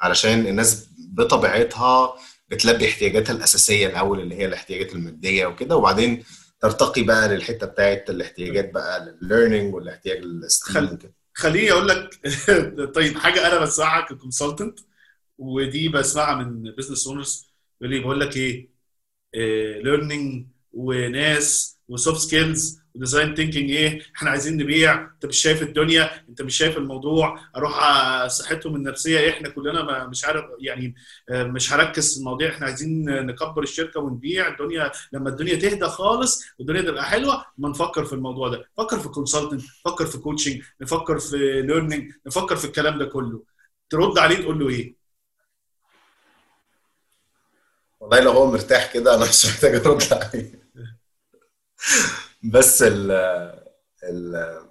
[0.02, 2.16] علشان الناس بطبيعتها
[2.50, 6.24] بتلبي احتياجاتها الأساسية الأول اللي هي الاحتياجات المادية وكده وبعدين
[6.60, 11.14] ترتقي بقى للحتة بتاعت الاحتياجات بقى للل learning والاحتياج لل esteem وكده.
[11.34, 12.10] خليني أقول لك
[12.96, 14.80] طيب حاجة أنا بسمعها ك consultant
[15.38, 18.70] ودي بسمعها من business owners يقول لي بقول لك إيه؟
[19.84, 25.02] learning وناس و soft skills و design thinking إيه؟ إحنا عايزين نبيع.
[25.02, 27.80] انت مش شايف الدنيا؟ انت مش شايف الموضوع؟ أروح
[28.28, 29.20] صحتهم النفسية.
[29.20, 30.96] إيه إحنا كلنا مش عارف يعني
[31.32, 32.50] مش هركز في المواضيع.
[32.50, 34.48] إحنا عايزين نكبر الشركة ونبيع.
[34.48, 38.70] الدنيا لما الدنيا تهدى خالص والدنيا تبقى حلوة ما نفكر في الموضوع ده.
[38.78, 43.44] فكر في consultant فكر في coaching نفكر في learning نفكر في الكلام ده كله.
[43.90, 44.96] ترد عليه تقول له إيه؟
[48.00, 50.60] والله لو هو مرتاح كده أنا مش محتاج أرد عليه.
[52.44, 53.12] بس ال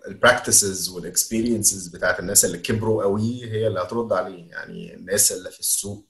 [0.08, 4.50] ال practices وال experiences بتاعت الناس اللي كبروا قوي هي اللي هترد عليه.
[4.50, 6.08] يعني الناس اللي في السوق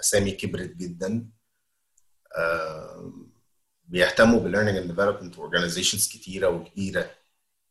[0.00, 1.28] أسامي كبرت جدا.
[3.84, 7.10] بيهتموا بال learning and development organizations كتيرة وكبيرة.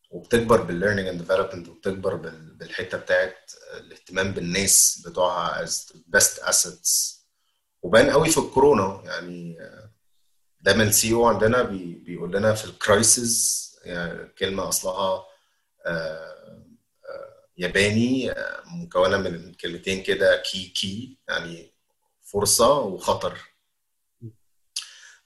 [0.09, 2.15] وبتكبر بال learning and development وبتكبر
[2.59, 7.25] بالحتة بتاعت الاهتمام بالناس بتوعها as best assets
[7.81, 9.01] وبان قوي في الكورونا.
[9.05, 9.57] يعني
[10.61, 15.25] دايما ال CEO عندنا بي بيقول لنا في ال crisis يعني كلمة أصلها
[15.85, 16.63] آه،
[17.05, 21.73] آه، ياباني آه، مكونة من كلمتين كده كي كي يعني
[22.21, 23.37] فرصة وخطر.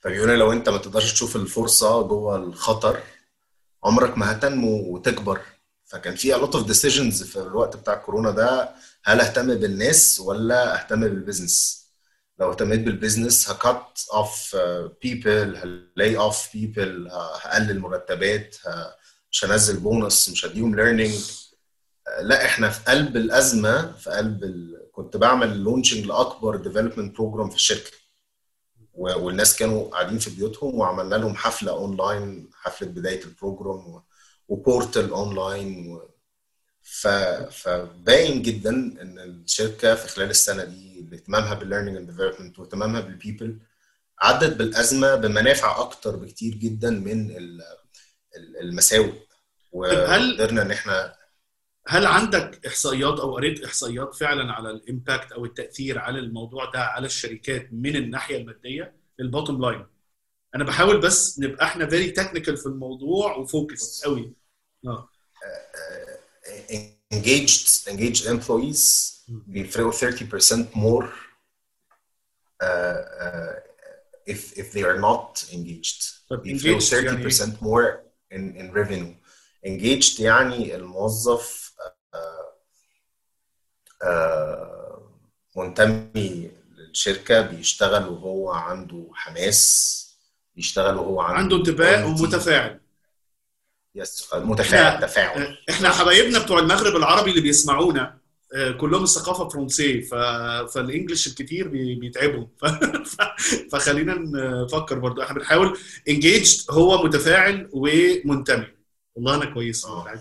[0.00, 3.02] فبيقولوا لو انت ما تقدرش تشوف الفرصة جوه الخطر
[3.84, 5.40] عمرك ما هتنمو وتكبر.
[5.84, 8.74] فكان في a lot of decisions في الوقت بتاع الكورونا ده
[9.04, 11.81] هل اهتم بالناس ولا اهتم بال business
[12.40, 14.56] لو اهتميت بال business ه cut off
[15.02, 18.56] people ه lay off people هقلل مرتبات
[19.30, 21.30] مش هنزل بونص مش هديهم learning
[22.20, 24.88] لا إحنا في قلب الأزمة في قلب ال...
[24.92, 27.90] كنت بعمل launching لأكبر development program في الشركة.
[28.94, 34.02] والناس كانوا قاعدين في بيوتهم وعملنا لهم حفلة اونلاين حفلة بداية البروجرام و...
[34.48, 36.10] و portal online و...
[36.82, 37.06] ف...
[37.50, 43.14] فباين جدا إن الشركة في خلال السنة دي اهتمامها بال learning and development واهتمامها بال
[43.14, 43.58] people
[44.20, 47.62] عدت بالأزمة بمنافع أكتر بكتير جدا من ال-
[48.36, 49.12] ال- المساوئ.
[49.72, 51.14] وقدرنا إن إحنا
[51.88, 56.78] هل عندك إحصائيات أو قريت إحصائيات فعلا على ال impact أو التأثير على الموضوع ده
[56.84, 59.86] على الشركات من الناحية المادية ال bottom line
[60.54, 64.32] أنا بحاول بس نبقى إحنا very technical في الموضوع و focus قوي.
[64.86, 65.08] آه
[67.12, 71.04] engaged engaged employees بيفرقوا 30% more
[72.62, 73.54] uh, uh,
[74.26, 76.00] if if they are not engaged.
[76.30, 78.00] بيفرقوا engaged يعني 30% more
[78.34, 79.14] in in revenue.
[79.66, 81.72] Engaged يعني الموظف
[82.14, 82.54] آه،
[84.02, 85.10] آه،
[85.56, 90.02] منتمي للشركة بيشتغل وهو عنده حماس
[90.54, 92.06] بيشتغل وهو عنده عنده انتباه.
[92.06, 92.80] ومتفاعل.
[93.94, 95.58] يس متفاعل تفاعل.
[95.70, 98.21] إحنا حبايبنا بتوع المغرب العربي اللي بيسمعونا
[98.80, 100.14] كلهم الثقافة فرنسية ف...
[100.74, 101.94] فالإنجليش الكتير بي...
[101.94, 102.64] بيتعبوا ف...
[102.66, 103.16] ف...
[103.72, 104.14] فخلينا
[104.64, 105.22] نفكر برضو.
[105.22, 105.78] إحنا بنحاول
[106.08, 108.66] انجيجد هو متفاعل ومنتمي.
[109.14, 109.84] والله أنا كويس.
[109.84, 110.06] آه.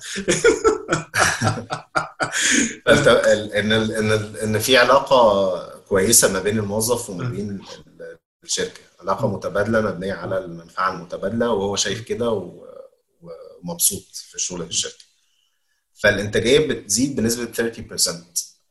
[2.87, 4.11] إن إن
[4.43, 8.79] إن في علاقة كويسة ما بين الموظف وما بين ال- الشركة.
[9.01, 12.65] علاقة متبادلة مبنية على المنفعة المتبادلة وهو شايف كده و-
[13.63, 15.10] ومبسوط في شغل الشركة.
[16.03, 18.13] فالانتاجيه بتزيد بنسبة 30%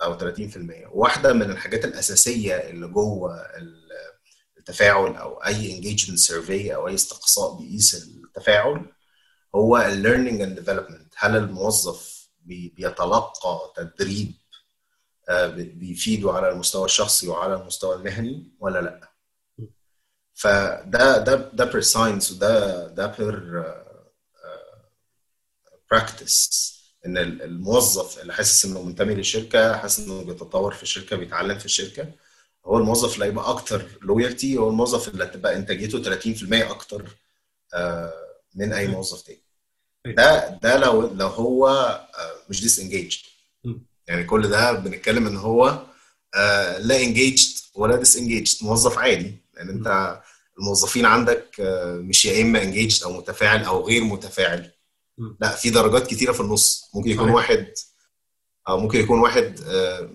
[0.03, 0.23] أو 30%
[0.93, 3.91] واحدة من الحاجات الأساسية اللي جوه ال-
[4.59, 8.93] التفاعل أو أي engagement survey أو أي استقصاء بيقيس التفاعل
[9.55, 14.35] هو ال learning and development هل الموظف بي- بيتلقى تدريب
[15.29, 19.11] آه، بي- بيفيده على المستوى الشخصي وعلى المستوى المهني ولا لأ؟
[20.35, 23.65] فده ده ده pure science وده ده pure
[25.91, 26.71] practice
[27.07, 31.65] إن ال- الموظف اللي حاسس إنه منتمي للشركه حاسس إنه بيتطور في الشركة بيتعلم في
[31.65, 32.07] الشركة
[32.67, 37.17] هو الموظف اللي هيبقى أكتر loyalty هو الموظف اللي هتبقى إنتاجيته 30% أكتر
[37.75, 38.13] آه،
[38.55, 39.43] من أي موظف تاني.
[40.07, 43.19] ده ده لو لو هو آه، مش disengaged.
[44.09, 45.87] يعني كل ده بنتكلم إن هو
[46.35, 49.35] آه، لا engaged ولا disengaged موظف عادي.
[49.55, 50.21] لأن أنت
[50.59, 51.55] الموظفين عندك
[52.09, 54.71] مش يا إما انجيجد أو متفاعل أو غير متفاعل.
[55.41, 57.35] لا في درجات كتيرة في النص ممكن يكون صحيح.
[57.37, 57.67] واحد
[58.69, 60.11] أو ممكن يكون واحد آه،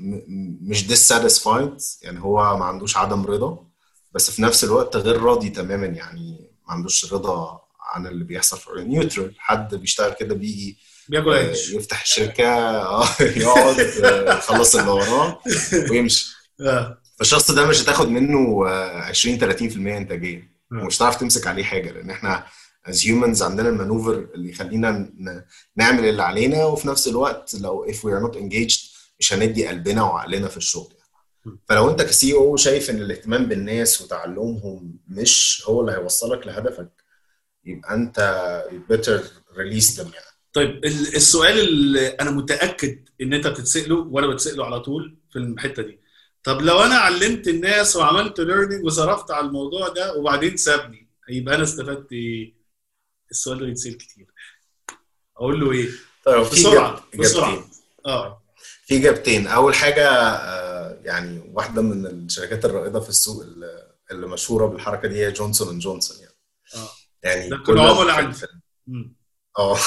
[0.62, 3.68] مش dissatisfied يعني هو ما عندوش عدم رضا
[4.12, 8.84] بس في نفس الوقت غير راضي تماما يعني ما عندوش رضا عن اللي بيحصل في
[8.84, 10.78] نيوترال حد بيشتغل كده بيجي
[11.10, 15.42] بياكل آه، عيش يفتح الشركة آه، يقعد آه، يخلص اللي وراه
[15.92, 17.02] ويمشي آه.
[17.18, 20.84] فالشخص ده مش هتاخد منه آه، 20 30% إنتاجية آه.
[20.84, 22.46] ومش هتعرف تمسك عليه حاجة لأن إحنا
[22.88, 25.10] as humans عندنا ال maneuver اللي يخلينا
[25.76, 28.80] نعمل اللي علينا وفي نفس الوقت لو if we are not engaged
[29.20, 31.60] مش هندي قلبنا وعقلنا في الشغل يعني.
[31.70, 36.92] فلو انت ك CEO شايف إن الاهتمام بالناس وتعلمهم مش هو اللي هيوصلك لهدفك
[37.66, 38.20] يبقى انت
[38.92, 39.22] better
[39.56, 44.80] release them يعني طيب ال- السؤال اللي أنا متأكد إن أنت بتتساله وأنا بتسأله على
[44.80, 46.00] طول في الحتة دي
[46.44, 51.64] طب لو أنا علمت الناس وعملت learning وصرفت على الموضوع ده وبعدين سابني يبقى أنا
[51.64, 52.54] استفدت إيه؟
[53.32, 54.28] السؤال ده بيتسأل كتير.
[55.38, 55.90] أقول له إيه؟
[56.26, 57.04] طيب في بسرعة.
[57.20, 57.66] بسرعة.
[58.06, 58.42] آه.
[58.86, 63.44] في اجابتين أول حاجة آه، يعني واحدة من الشركات الرائدة في السوق
[64.12, 66.36] اللي مشهورة بالحركة دي هي جونسون اند جونسون يعني.
[66.76, 66.90] آه.
[67.24, 68.38] يعني ده كل عملاء عندي.
[69.60, 69.78] آه.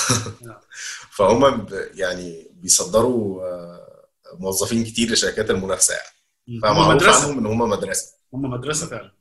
[0.43, 0.61] نعم.
[1.17, 6.61] فهم يعني بيصدروا آه، موظفين كتير لشركات المنافسة يعني.
[6.63, 8.13] فمعروف عنهم إن هم مدرسة.
[8.35, 9.18] هم مدرسة فعلا.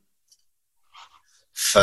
[1.60, 1.78] ف...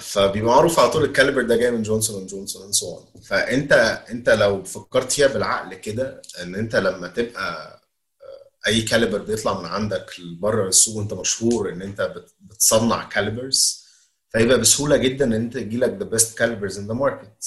[0.00, 3.72] فبيبقى معروف على طول ال caliber ده جاي من جونسون اند جونسون and so فأنت
[4.10, 7.80] أنت لو فكرت فيها بالعقل كده إن أنت لما تبقى
[8.22, 10.10] آه، أي caliber بيطلع من عندك
[10.40, 13.84] بره السوق وأنت مشهور إن أنت بت- بتصنع calibers
[14.30, 17.44] فيبقى بسهولة جدا إن أنت يجي لك the best calibers in the market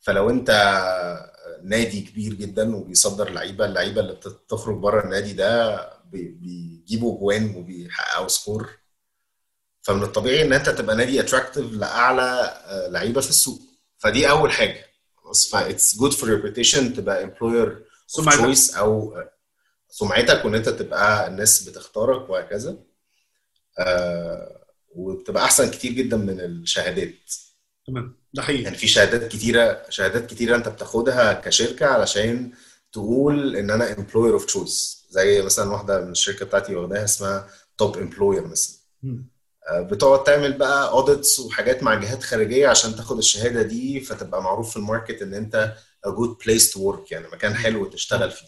[0.00, 0.50] فلو أنت
[1.62, 8.28] نادي كبير جدا وبيصدر لعيبة اللعيبة اللي بتخرج بره النادي ده بي- بيجيبوا اجوان وبيحققوا
[8.28, 8.83] score
[9.84, 13.60] فمن الطبيعي إن أنت تبقى نادي attractive لأعلى آه، لعيبة في السوق.
[13.98, 14.86] فدي أول حاجة.
[15.16, 17.34] خلاص ف it's good for reputation تبقى
[18.06, 18.40] سمعتك.
[18.40, 19.30] choice أو آه،
[19.88, 22.76] سمعتك وإن أنت تبقى الناس بتختارك وهكذا.
[23.78, 27.32] آه، وبتبقى أحسن كتير جدا من الشهادات.
[27.86, 28.16] تمام.
[28.34, 28.62] ده حقيقي.
[28.62, 32.52] يعني في شهادات كتيرة شهادات كتيرة أنت بتاخدها كشركة علشان
[32.92, 35.10] تقول إن أنا employer of choice.
[35.10, 38.76] زي مثلا واحدة من الشركة بتاعتي واخداها اسمها Top Employer مثلا.
[39.72, 44.76] بتقعد تعمل بقى audits وحاجات مع جهات خارجية عشان تاخد الشهادة دي فتبقى معروف في
[44.76, 45.74] ال market إن أنت
[46.06, 48.46] a good place to work يعني مكان حلو تشتغل فيه.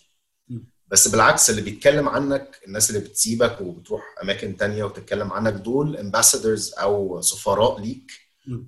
[0.89, 6.79] بس بالعكس اللي بيتكلم عنك الناس اللي بتسيبك وبتروح أماكن تانية وتتكلم عنك دول ambassadors
[6.81, 8.11] أو سفراء ليك.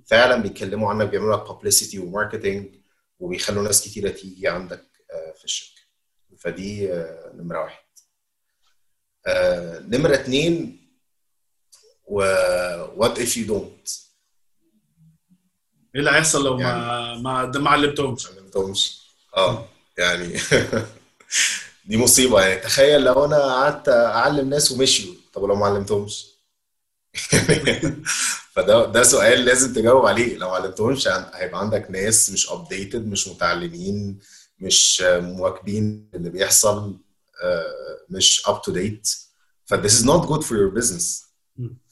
[0.07, 2.75] فعلا بيتكلموا عنك بيعملوا لك publicity و marketing
[3.21, 5.81] وبيخلوا ناس كتيرة تيجي عندك آه، في الشركة
[6.39, 7.83] فدي آه، نمرة واحد
[9.27, 10.78] آه، نمرة اتنين
[12.11, 12.23] و
[12.97, 14.09] what if you don't?
[15.95, 19.03] إيه اللي هيحصل لو ما ما ما علمتهمش؟ ما علمتهمش.
[19.37, 20.41] آه يعني
[21.89, 22.61] دي مصيبة يعني.
[22.61, 25.15] تخيل لو أنا قعدت أعلم ناس ومشيوا.
[25.33, 26.27] طب لو ما علمتهمش؟
[28.53, 30.37] فده ده سؤال لازم تجاوب عليه.
[30.37, 34.19] لو ما علمتهمش هيبقى عندك ناس مش ابديتد مش متعلمين
[34.59, 36.99] مش مواكبين اللي بيحصل
[37.43, 39.17] آه، مش up to date.
[39.67, 41.05] ف this is not good for your business.
[41.05, 41.28] مم.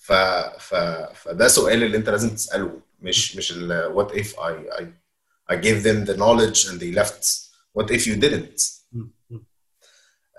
[0.06, 0.12] ف,
[0.58, 0.74] ف,
[1.14, 4.84] فده سؤال اللي انت لازم تسأله مش مش ال what if I I
[5.52, 7.24] I gave them the knowledge and they left.
[7.78, 8.62] What if you didn't.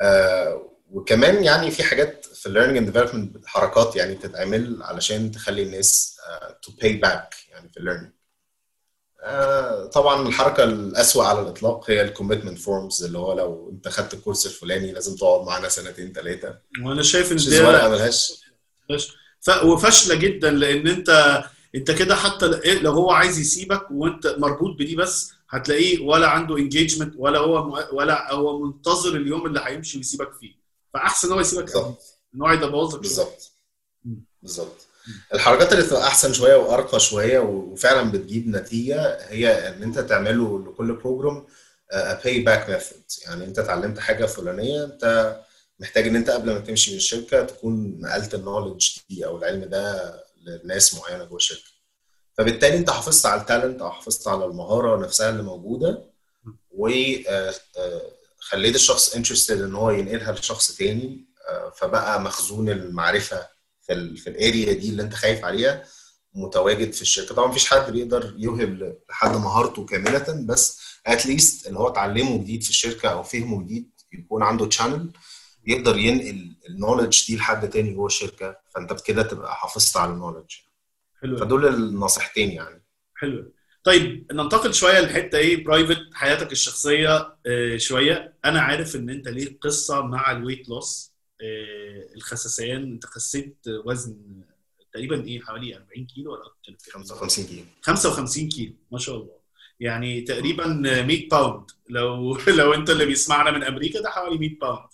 [0.01, 5.63] آه وكمان يعني في حاجات في ال learning and development حركات يعني بتتعمل علشان تخلي
[5.63, 6.18] الناس
[6.64, 8.12] to pay back يعني في ال learning
[9.24, 14.13] آه طبعا الحركة الأسوأ على الإطلاق هي ال commitment forms اللي هو لو انت خدت
[14.14, 18.41] ال course الفلاني لازم تقعد معانا سنتين ثلاثة وأنا شايف إن ده ورقة ملهاش.
[19.50, 21.43] وفاشلة جدا لأن أنت
[21.76, 26.58] أنت كده حتى ل- لو هو عايز يسيبك وأنت مربوط بدي بس هتلاقيه ولا عنده
[26.58, 30.54] engagement ولا هو ولا هو منتظر اليوم اللي هيمشي ويسيبك فيه.
[30.93, 32.04] فأحسن هو يسيبك بالظبط.
[32.36, 33.00] إن هو يبوظك.
[33.00, 33.52] بالظبط.
[34.41, 34.88] بالظبط.
[35.34, 40.93] الحركات اللي تبقى أحسن شوية وأرقى شوية وفعلا بتجيب نتيجة هي إن أنت تعمله لكل
[40.93, 41.45] program
[42.24, 45.36] pay back method يعني أنت اتعلمت حاجة فلانية أنت
[45.80, 49.63] محتاج إن أنت قبل ما تمشي من الشركة تكون نقلت ال knowledge دي أو العلم
[49.65, 50.13] ده
[50.63, 51.69] لناس معينة جوه الشركة.
[52.38, 56.03] فبالتالي أنت حافظت على ال talent أو حافظت على المهارة نفسها اللي موجودة
[56.71, 63.47] وخليت الشخص interested إن هو ينقلها لشخص تاني آه، فبقى مخزون المعرفة
[63.82, 65.84] في في ال area دي اللي أنت خايف عليها
[66.34, 67.36] متواجد في الشركة.
[67.36, 72.63] طبعا مفيش حد بيقدر يوهب لحد مهارته كاملة بس at least اللي هو اتعلمه جديد
[72.63, 75.12] في الشركة أو فهمه جديد يكون عنده channel
[75.68, 80.16] يقدر ينقل ال knowledge دي لحد تاني جوه الشركة فأنت بكده تبقى حافظت على ال
[80.16, 80.55] knowledge
[81.22, 82.84] حلو فدول النصيحتين يعني.
[83.15, 83.51] حلو
[83.84, 88.34] طيب ننتقل شوية لحتة إيه private حياتك الشخصية آه، شوية.
[88.45, 91.14] أنا عارف إن أنت ليك قصة مع ال weight loss
[92.15, 92.84] الخسسان.
[92.84, 94.41] أنت خسيت وزن
[94.93, 97.63] تقريبا إيه حوالي 40 كيلو ولا أكتر 55 كيلو.
[97.82, 99.38] 55 كيلو ما شاء الله.
[99.80, 104.80] يعني تقريبا 100 pound لو لو أنت اللي بيسمعنا من أمريكا ده حوالي 100 pound
[104.80, 104.89] آه،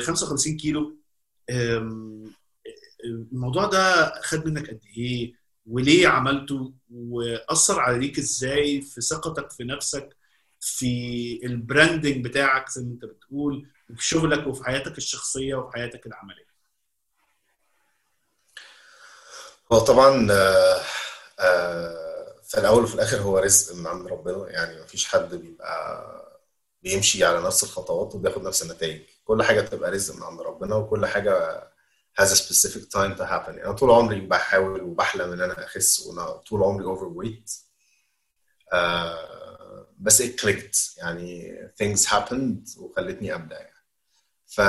[0.00, 0.96] 55 كيلو.
[1.50, 2.32] آم،
[3.04, 5.32] الموضوع ده خد منك قد إيه؟
[5.66, 10.16] وليه عملته؟ وأثر عليك إزاي في ثقتك في نفسك؟
[10.60, 16.06] في ال branding بتاعك زي ما أنت بتقول وفي شغلك وفي حياتك الشخصية وفي حياتك
[16.06, 16.46] العملية.
[19.72, 20.80] هو طبعا آه،
[21.40, 24.50] آه، في الأول وفي الآخر هو رزق من عند ربنا.
[24.50, 26.12] يعني مفيش حد بيبقى
[26.82, 29.02] بيمشي على نفس الخطوات وبياخد نفس النتائج.
[29.24, 31.62] كل حاجة بتبقى رزق من عند ربنا وكل حاجة
[32.20, 33.48] has a specific time to happen.
[33.48, 37.50] يعني أنا طول عمري بحاول وبحلم إن أنا أخس وأنا طول عمري overweight.
[38.72, 40.98] آه بس it clicked.
[40.98, 43.72] يعني things happened وخلتني ابدا يعني.
[44.46, 44.60] ف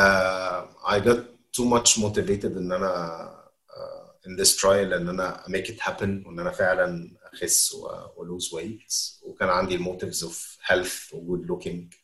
[0.88, 1.20] I got
[1.58, 6.40] too much motivated إن أنا uh, in this trial إن أنا make it happen وإن
[6.40, 9.24] أنا فعلا أخس و lose weight.
[9.24, 12.03] وكان عندي ال motives of health و good looking.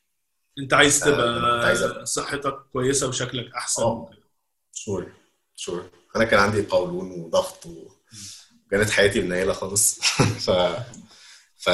[0.60, 4.10] انت عايز آه، تبقى صحتك كويسة وشكلك أحسن آه.
[4.74, 5.11] Sure
[5.56, 9.99] sure أنا كان عندي قولون وضغط وكانت حياتي منيلة خالص.
[10.45, 10.52] ف
[11.57, 11.69] ف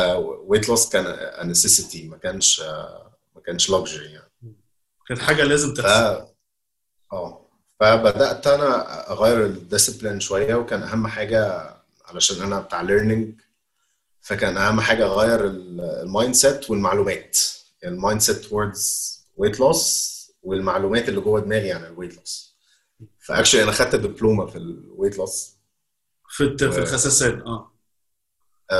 [0.49, 1.05] weight loss كان
[1.53, 2.61] necessity ما كانش
[3.35, 4.55] ما كانش luxury يعني.
[5.07, 6.27] كانت حاجة لازم تحصل.
[7.11, 7.41] آه.
[7.79, 11.73] فبدأت أنا أغير ال discipline شوية وكان أهم حاجة
[12.05, 13.41] علشان أنا بتاع learning
[14.21, 17.37] فكان أهم حاجة أغير ال mindset والمعلومات.
[17.85, 22.55] ال mindset towards weight loss والمعلومات اللي جوه دماغي عن ال weight loss
[23.19, 25.55] ف actually أنا خدت دبلومه في ال weight loss
[26.29, 27.71] في الت- في الخساسات آه.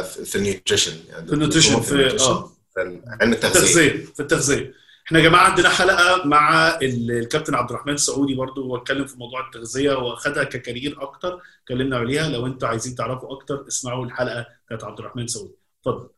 [0.02, 2.52] في ال nutrition يعني في ال nutrition في آه.
[2.74, 4.06] في علم التغذية.
[4.06, 4.74] في التغذية.
[5.08, 9.18] إحنا يا جماعة عندنا حلقة مع ال- الكابتن عبد الرحمن السعودي برضو هو اتكلم في
[9.18, 12.30] موضوع التغذية واخدها ك career أكتر اتكلمنا عليها.
[12.30, 16.00] لو أنتوا عايزين تعرفوا أكتر اسمعوا الحلقة بتاعت عبد الرحمن السعودي اتفضل.
[16.04, 16.10] آه،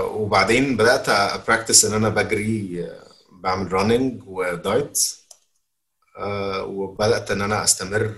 [0.00, 4.98] وبعدين بدأت ا practice إن أنا بجري آه، بعمل running و diet
[6.18, 8.08] آه، وبدأت إن أنا أستمر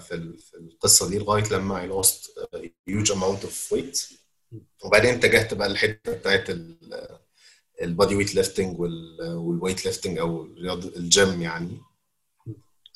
[0.00, 2.58] في ال- في القصة دي لغاية لما lost a
[2.90, 4.12] huge amount of weight
[4.84, 6.46] وبعدين اتجهت بقى للحتة بتاعت
[7.82, 11.80] ال body weight lifting وال weight lifting أو رياضه الجيم يعني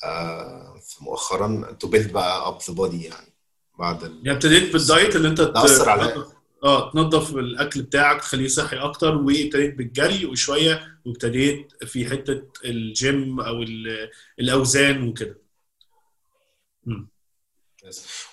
[0.03, 3.33] آه، مؤخرا to build بقى up the body يعني
[3.79, 4.01] بعد.
[4.03, 6.25] يعني ابتديت بال diet اللي أنت ت- ده أثر عليا.
[6.63, 13.61] آه تنظف الأكل بتاعك تخليه صحي أكتر وابتديت بالجري وشوية وابتديت في حتة الجيم أو
[13.63, 14.09] ال-
[14.39, 15.37] الأوزان وكده.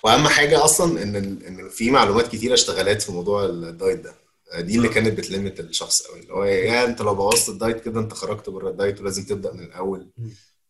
[0.03, 4.13] وأهم حاجة أصلا إن إن في معلومات كتيرة اشتغلت في موضوع ال diet ده.
[4.59, 7.79] دي اللي كانت بت limit الشخص قوي اللي هو يا أنت لو بوظت ال diet
[7.85, 10.09] كده أنت خرجت بره ال diet ولازم تبدأ من الأول.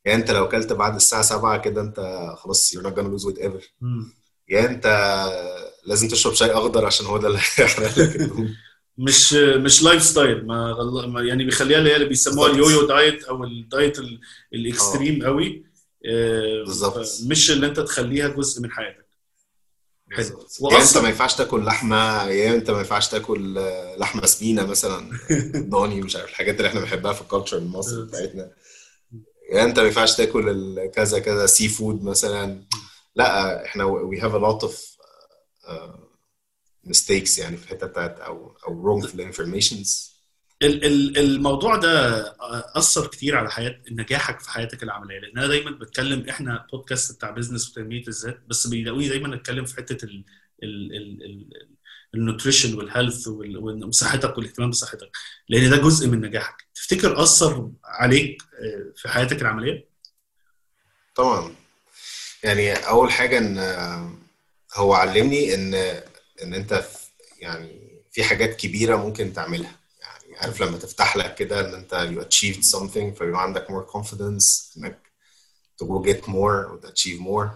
[0.05, 1.99] يا أنت لو أكلت بعد الساعة 7 كده أنت
[2.37, 3.63] خلاص you're not gonna lose weight ever.
[3.81, 4.13] مم.
[4.49, 4.85] يا أنت
[5.85, 8.31] لازم تشرب شاي أخضر عشان هو ده اللي هيحرق لك
[8.97, 12.51] مش مش lifestyle ما يعني بيخليها اللي هي اللي بيسموها.
[12.51, 14.19] ال yo-yo diet أو ال diet ال-
[14.53, 15.63] ال extreme قوي.
[16.09, 17.07] آه، بالظبط.
[17.25, 19.05] مش اللي أنت تخليها جزء من حياتك.
[20.11, 20.45] حلو.
[20.71, 25.11] يا أنت ما ينفعش تاكل لحمة يا أنت ما ينفعش تاكل آه، لحمة سمينه مثلا
[25.69, 28.51] ضاني مش عارف الحاجات اللي إحنا بنحبها في ال culture المصري بتاعتنا.
[29.51, 32.63] يا أنت ما ينفعش تاكل كذا كذا seafood مثلا
[33.15, 34.73] لا إحنا we have a lot of
[35.69, 35.99] uh,
[36.89, 40.09] mistakes يعني في الحته بتاعت أو أو wrongful informations.
[40.61, 42.25] ال- ال- الموضوع ده
[42.75, 45.19] أثر كتير على حياه نجاحك في حياتك العملية.
[45.19, 49.75] لأن أنا دايما بتكلم إحنا بودكاست بتاع business وتنمية الذات بس بيلاقوني دايما أتكلم في
[49.75, 50.25] حتة ال
[50.63, 51.69] ال ال ال
[52.15, 55.11] ال nutrition وال health وال- وصحتك والاهتمام بصحتك.
[55.49, 56.67] لأن ده جزء من نجاحك.
[56.75, 59.89] تفتكر أثر عليك آه، في حياتك العملية؟
[61.15, 61.55] طبعا.
[62.43, 63.57] يعني أول حاجة إن
[64.75, 65.73] هو علمني إن
[66.43, 66.83] إن أنت
[67.39, 69.75] يعني في حاجات كبيرة ممكن تعملها.
[70.01, 74.77] يعني عارف لما تفتح لك كده إن أنت you achieved something فيبقى عندك more confidence
[74.77, 74.99] إنك
[75.81, 77.47] to go get more to achieve more.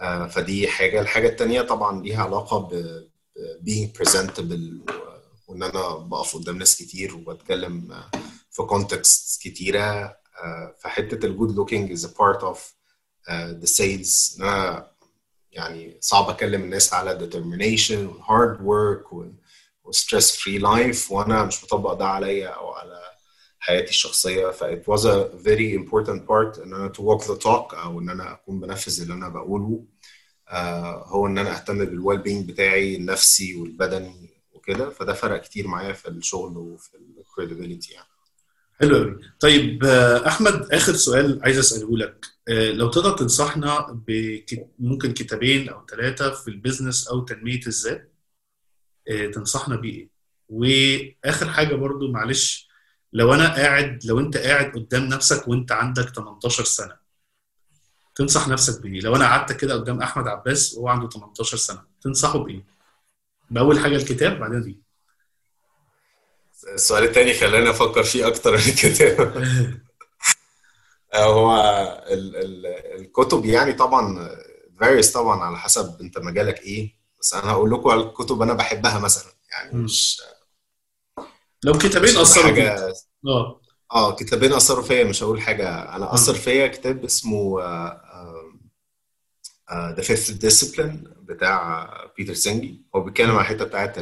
[0.00, 1.00] آه، فدي حاجة.
[1.00, 3.00] الحاجة التانية طبعا ليها علاقة ب
[3.66, 4.92] being presentable
[5.46, 8.02] وإن أنا بقف قدام ناس كتير وبتكلم
[8.50, 10.16] في contexts كتيرة.
[10.42, 12.58] آه، فحتة ال good looking is of
[13.28, 14.40] uh, the sales.
[14.40, 14.90] إن أنا
[15.56, 19.24] يعني صعب أكلم الناس على determination و hard work و
[19.84, 23.00] و stress free life وأنا مش مطبق ده عليا أو على
[23.58, 24.50] حياتي الشخصية.
[24.50, 28.10] ف it was a very important part إن أنا to walk the talk أو إن
[28.10, 29.84] أنا أكون بنفذ اللي أنا بقوله.
[30.48, 34.90] آه هو إن أنا أهتم بال well being بتاعي النفسي والبدني وكده.
[34.90, 38.15] فده فرق كتير معايا في الشغل وفي ال credibility يعني.
[38.80, 42.26] حلو قوي طيب آه، أحمد آخر سؤال عايز أسأله لك.
[42.48, 44.00] آه، لو تقدر تنصحنا
[44.78, 48.12] ممكن كتابين أو ثلاثة في البيزنس أو تنمية الذات
[49.10, 50.10] آه، تنصحنا بيه إيه؟
[51.24, 52.68] وآخر حاجة برضو معلش
[53.12, 56.96] لو أنا قاعد لو أنت قاعد قدام نفسك وأنت عندك 18 سنة
[58.14, 62.38] تنصح نفسك بإيه؟ لو أنا قعدت كده قدام أحمد عباس وهو عنده 18 سنة تنصحه
[62.38, 62.64] بإيه؟
[63.50, 64.85] بأول حاجة الكتاب بعدين دي.
[66.74, 69.44] السؤال التاني خلاني أفكر فيه أكتر من الكتاب
[71.14, 71.56] هو
[72.10, 72.66] ال ال
[73.00, 74.30] الكتب يعني طبعا
[74.80, 76.96] varies طبعا على حسب أنت مجالك إيه.
[77.20, 79.32] بس أنا هقول لكم على الكتب أنا بحبها مثلا.
[79.50, 79.78] يعني.
[79.78, 80.22] مش
[81.64, 82.92] لو كتابين أثروا حاجة
[83.26, 83.60] آه.
[83.92, 85.96] آه كتابين أثروا فيا مش هقول حاجة.
[85.96, 87.60] أنا أثر فيا كتاب اسمه
[89.72, 93.98] The Fifth Discipline بتاع بيتر سينجي هو بيتكلم عن الحتة بتاعت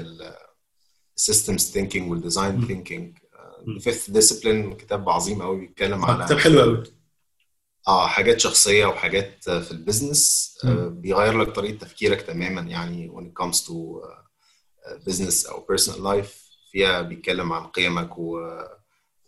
[1.73, 2.67] thinking وال design مم.
[2.67, 3.19] thinking
[3.67, 3.75] مم.
[3.75, 6.83] The Fifth Discipline كتاب عظيم قوي بيتكلم آه، على كتاب حلو قوي
[7.89, 11.01] آه حاجات شخصية وحاجات في ال business آه، مم.
[11.01, 14.25] بيغير لك طريقة تفكيرك تماما يعني when it comes to آه،
[15.09, 16.31] business أو personal life
[16.71, 18.41] فيها بيتكلم عن قيمك و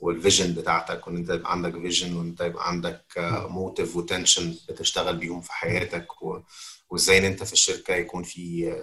[0.00, 3.04] وال vision بتاعتك وإن أنت يبقى عندك vision وإن أنت يبقى عندك
[3.48, 6.06] motive و intention بتشتغل بيهم في حياتك
[6.90, 8.74] وإزاي إن أنت في الشركة يكون في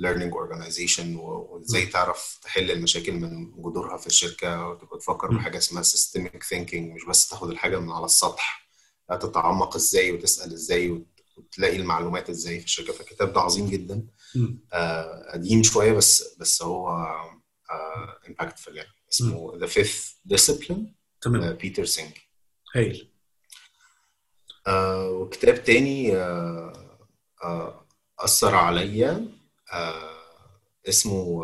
[0.00, 5.34] learning organization وازاي تعرف تحل المشاكل من جذورها في الشركة وتبقى تفكر.
[5.36, 8.68] بحاجة اسمها systemic thinking مش بس تاخد الحاجة من على السطح
[9.10, 11.06] لا تتعمق إزاي وتسأل إزاي وت-
[11.36, 12.92] وتلاقي المعلومات إزاي في الشركة.
[12.92, 14.06] فالكتاب ده عظيم جدا.
[14.72, 16.88] آه، قديم شوية بس بس هو
[18.28, 18.88] impactful يعني.
[19.12, 21.52] اسمه The Fifth Discipline تمام.
[21.54, 22.12] بيتر سينجي
[22.74, 23.10] هايل.
[24.66, 26.98] آه، وكتاب تاني آه،
[27.44, 27.86] آه،
[28.18, 29.39] أثر عليا آه،
[30.88, 31.42] اسمه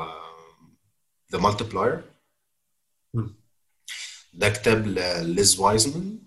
[1.33, 2.05] The Multiplier
[3.15, 3.35] مم.
[4.35, 6.19] ده كتاب لليز وايزمان.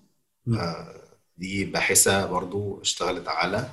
[0.54, 0.96] آه،
[1.38, 3.70] دي باحثة برضو اشتغلت على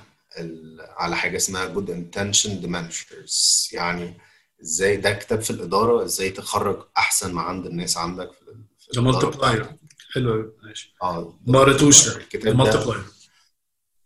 [0.96, 4.14] على حاجة اسمها good intention managers يعني
[4.62, 8.30] إزاي ده كتاب في الإدارة إزاي تخرج أحسن ما عند الناس عندك
[8.92, 9.78] في multiplier بتاعتك.
[10.14, 10.56] حلو.
[10.62, 13.02] ماشي آه ما قريتوش ده الكتاب ده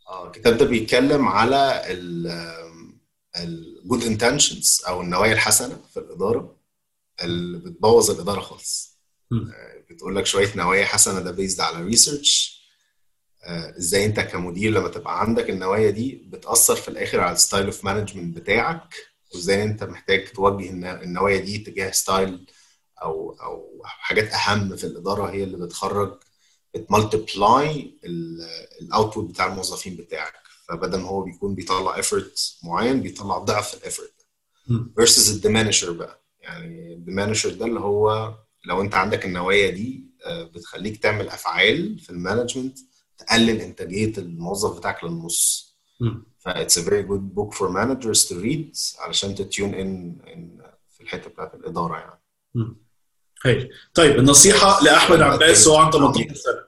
[0.09, 1.83] آه الكتاب ده بيتكلم على
[3.37, 6.57] ال good intentions أو النوايا الحسنة في الإدارة
[7.23, 8.99] اللي بتبوظ الإدارة خالص.
[9.33, 12.61] آه، بتقول لك شوية نوايا حسنة ده based على research
[13.79, 17.85] إزاي أنت كمدير لما تبقى عندك النوايا دي بتأثر في الآخر على ال style of
[17.85, 18.95] management بتاعك؟
[19.35, 20.71] وإزاي أنت محتاج توجه
[21.03, 22.47] النوايا دي تجاه style
[23.03, 26.19] أو أو حاجات أهم في الإدارة هي اللي بتخرج
[26.75, 27.95] بت multiply
[28.83, 30.35] ال output بتاع الموظفين بتاعك.
[30.71, 34.15] فبدل ما هو بيكون بيطلع effort معين بيطلع ضعف ال effort.
[34.97, 38.35] versus ال diminisher بقى يعني ال diminisher ده اللي هو
[38.65, 42.79] لو انت عندك النوايا دي آه، بتخليك تعمل أفعال في ال management
[43.19, 46.25] تقلل إنتاجية الموظف بتاعك للنص مم.
[46.39, 50.17] ف it's a very good book for managers to read علشان ت tune ان
[50.91, 52.21] في الحتة بتاعت الإدارة يعني.
[53.45, 56.65] هايل طيب النصيحة لأحمد عباس هو عن 18 سنة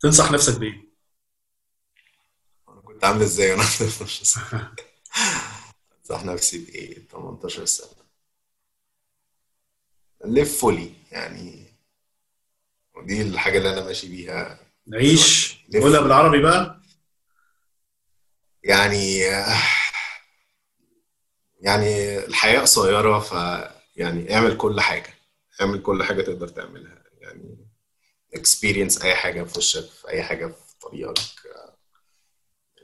[0.00, 0.81] تنصح نفسك بإيه؟
[3.02, 4.74] أنا كنت عامل إزاي وأنا 18 سنه
[6.00, 8.02] انصح نفسي بايه 18 سنة.
[10.24, 11.66] Live fully يعني
[12.94, 14.58] ودي الحاجة اللي أنا ماشي بيها.
[14.86, 16.80] نعيش قولها بالعربي بقى.
[18.62, 19.18] يعني
[21.60, 23.32] يعني الحياة قصيرة ف
[23.96, 25.14] يعني اعمل كل حاجة.
[25.60, 27.02] اعمل كل حاجة تقدر تعملها.
[27.20, 27.66] يعني
[28.36, 31.18] experience أي حاجة في وشك في أي حاجة في طريقك.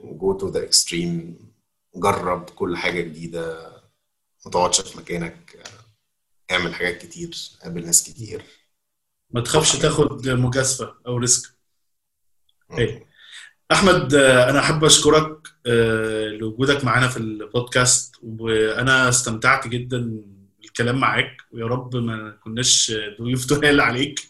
[0.03, 1.49] Go to the extreme.
[1.97, 3.71] جرب كل حاجة جديدة.
[4.45, 5.63] ما تقعدش في مكانك.
[6.51, 7.37] اعمل حاجات كتير.
[7.63, 8.43] قابل ناس كتير.
[9.31, 11.51] ما تخافش تاخد مجازفة أو ريسك.
[12.71, 13.05] هايل
[13.73, 20.23] أحمد أنا أحب أشكرك آه، لوجودك معانا في البودكاست وأنا استمتعت جدا
[20.61, 21.37] بالكلام معاك.
[21.53, 24.29] ويا رب ما كناش ضيوف تقال عليك.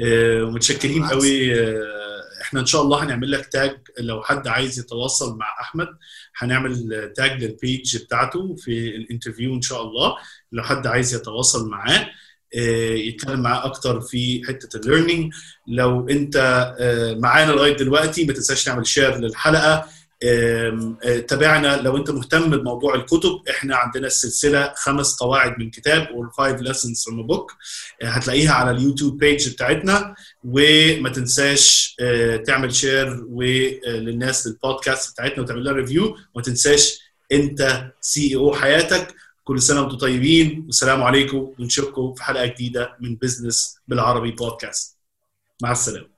[0.00, 1.14] ومتشكرين بالعكس.
[1.14, 1.54] قوي.
[1.60, 5.88] آه، إحنا ان شاء الله هنعمل لك tag لو حد عايز يتواصل مع أحمد
[6.36, 10.16] هنعمل tag لل page بتاعته في ال interview إن شاء الله.
[10.52, 12.08] لو حد عايز يتواصل معاه
[12.56, 15.32] آه، يتكلم معاه أكتر في حتة ال learning
[15.68, 16.36] لو أنت
[16.80, 19.74] آه، معانا لغاية دلوقتي ما تنساش تعمل share للحلقة.
[19.74, 19.84] آه،
[21.28, 26.60] تابعنا لو انت مهتم بموضوع الكتب إحنا عندنا السلسله خمس قواعد من كتاب or five
[26.66, 27.54] lessons book
[28.02, 30.14] آه، هتلاقيها على اليوتيوب page بتاعتنا
[30.44, 33.26] وما تنساش آه، تعمل share
[33.86, 36.98] للناس للبودكاست بتاعتنا وتعمل لها review وما تنساش
[37.32, 39.14] انت سي أو حياتك.
[39.44, 44.96] كل سنة وأنتم طيبين والسلام عليكم ونشوفكم في حلقة جديدة من بزنس بالعربي بودكاست
[45.62, 46.08] مع السلامة.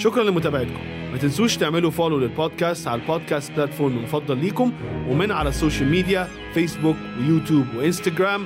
[0.00, 0.80] شكرا لمتابعتكم.
[1.12, 4.72] ما تنسوش تعملوا follow للبودكاست على البودكاست platform المفضل ليكم
[5.08, 8.44] ومن على السوشيال ميديا فيسبوك ويوتيوب وانستجرام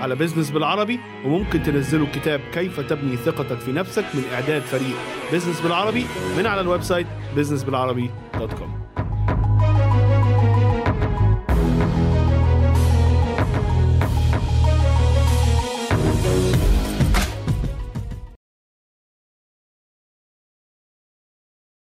[0.00, 4.96] على بزنس بالعربي وممكن تنزلوا كتاب كيف تبني ثقتك في نفسك من إعداد فريق.
[5.32, 6.04] بزنس بالعربي
[6.38, 7.06] من على ال website
[7.36, 8.83] businessbilarabi.com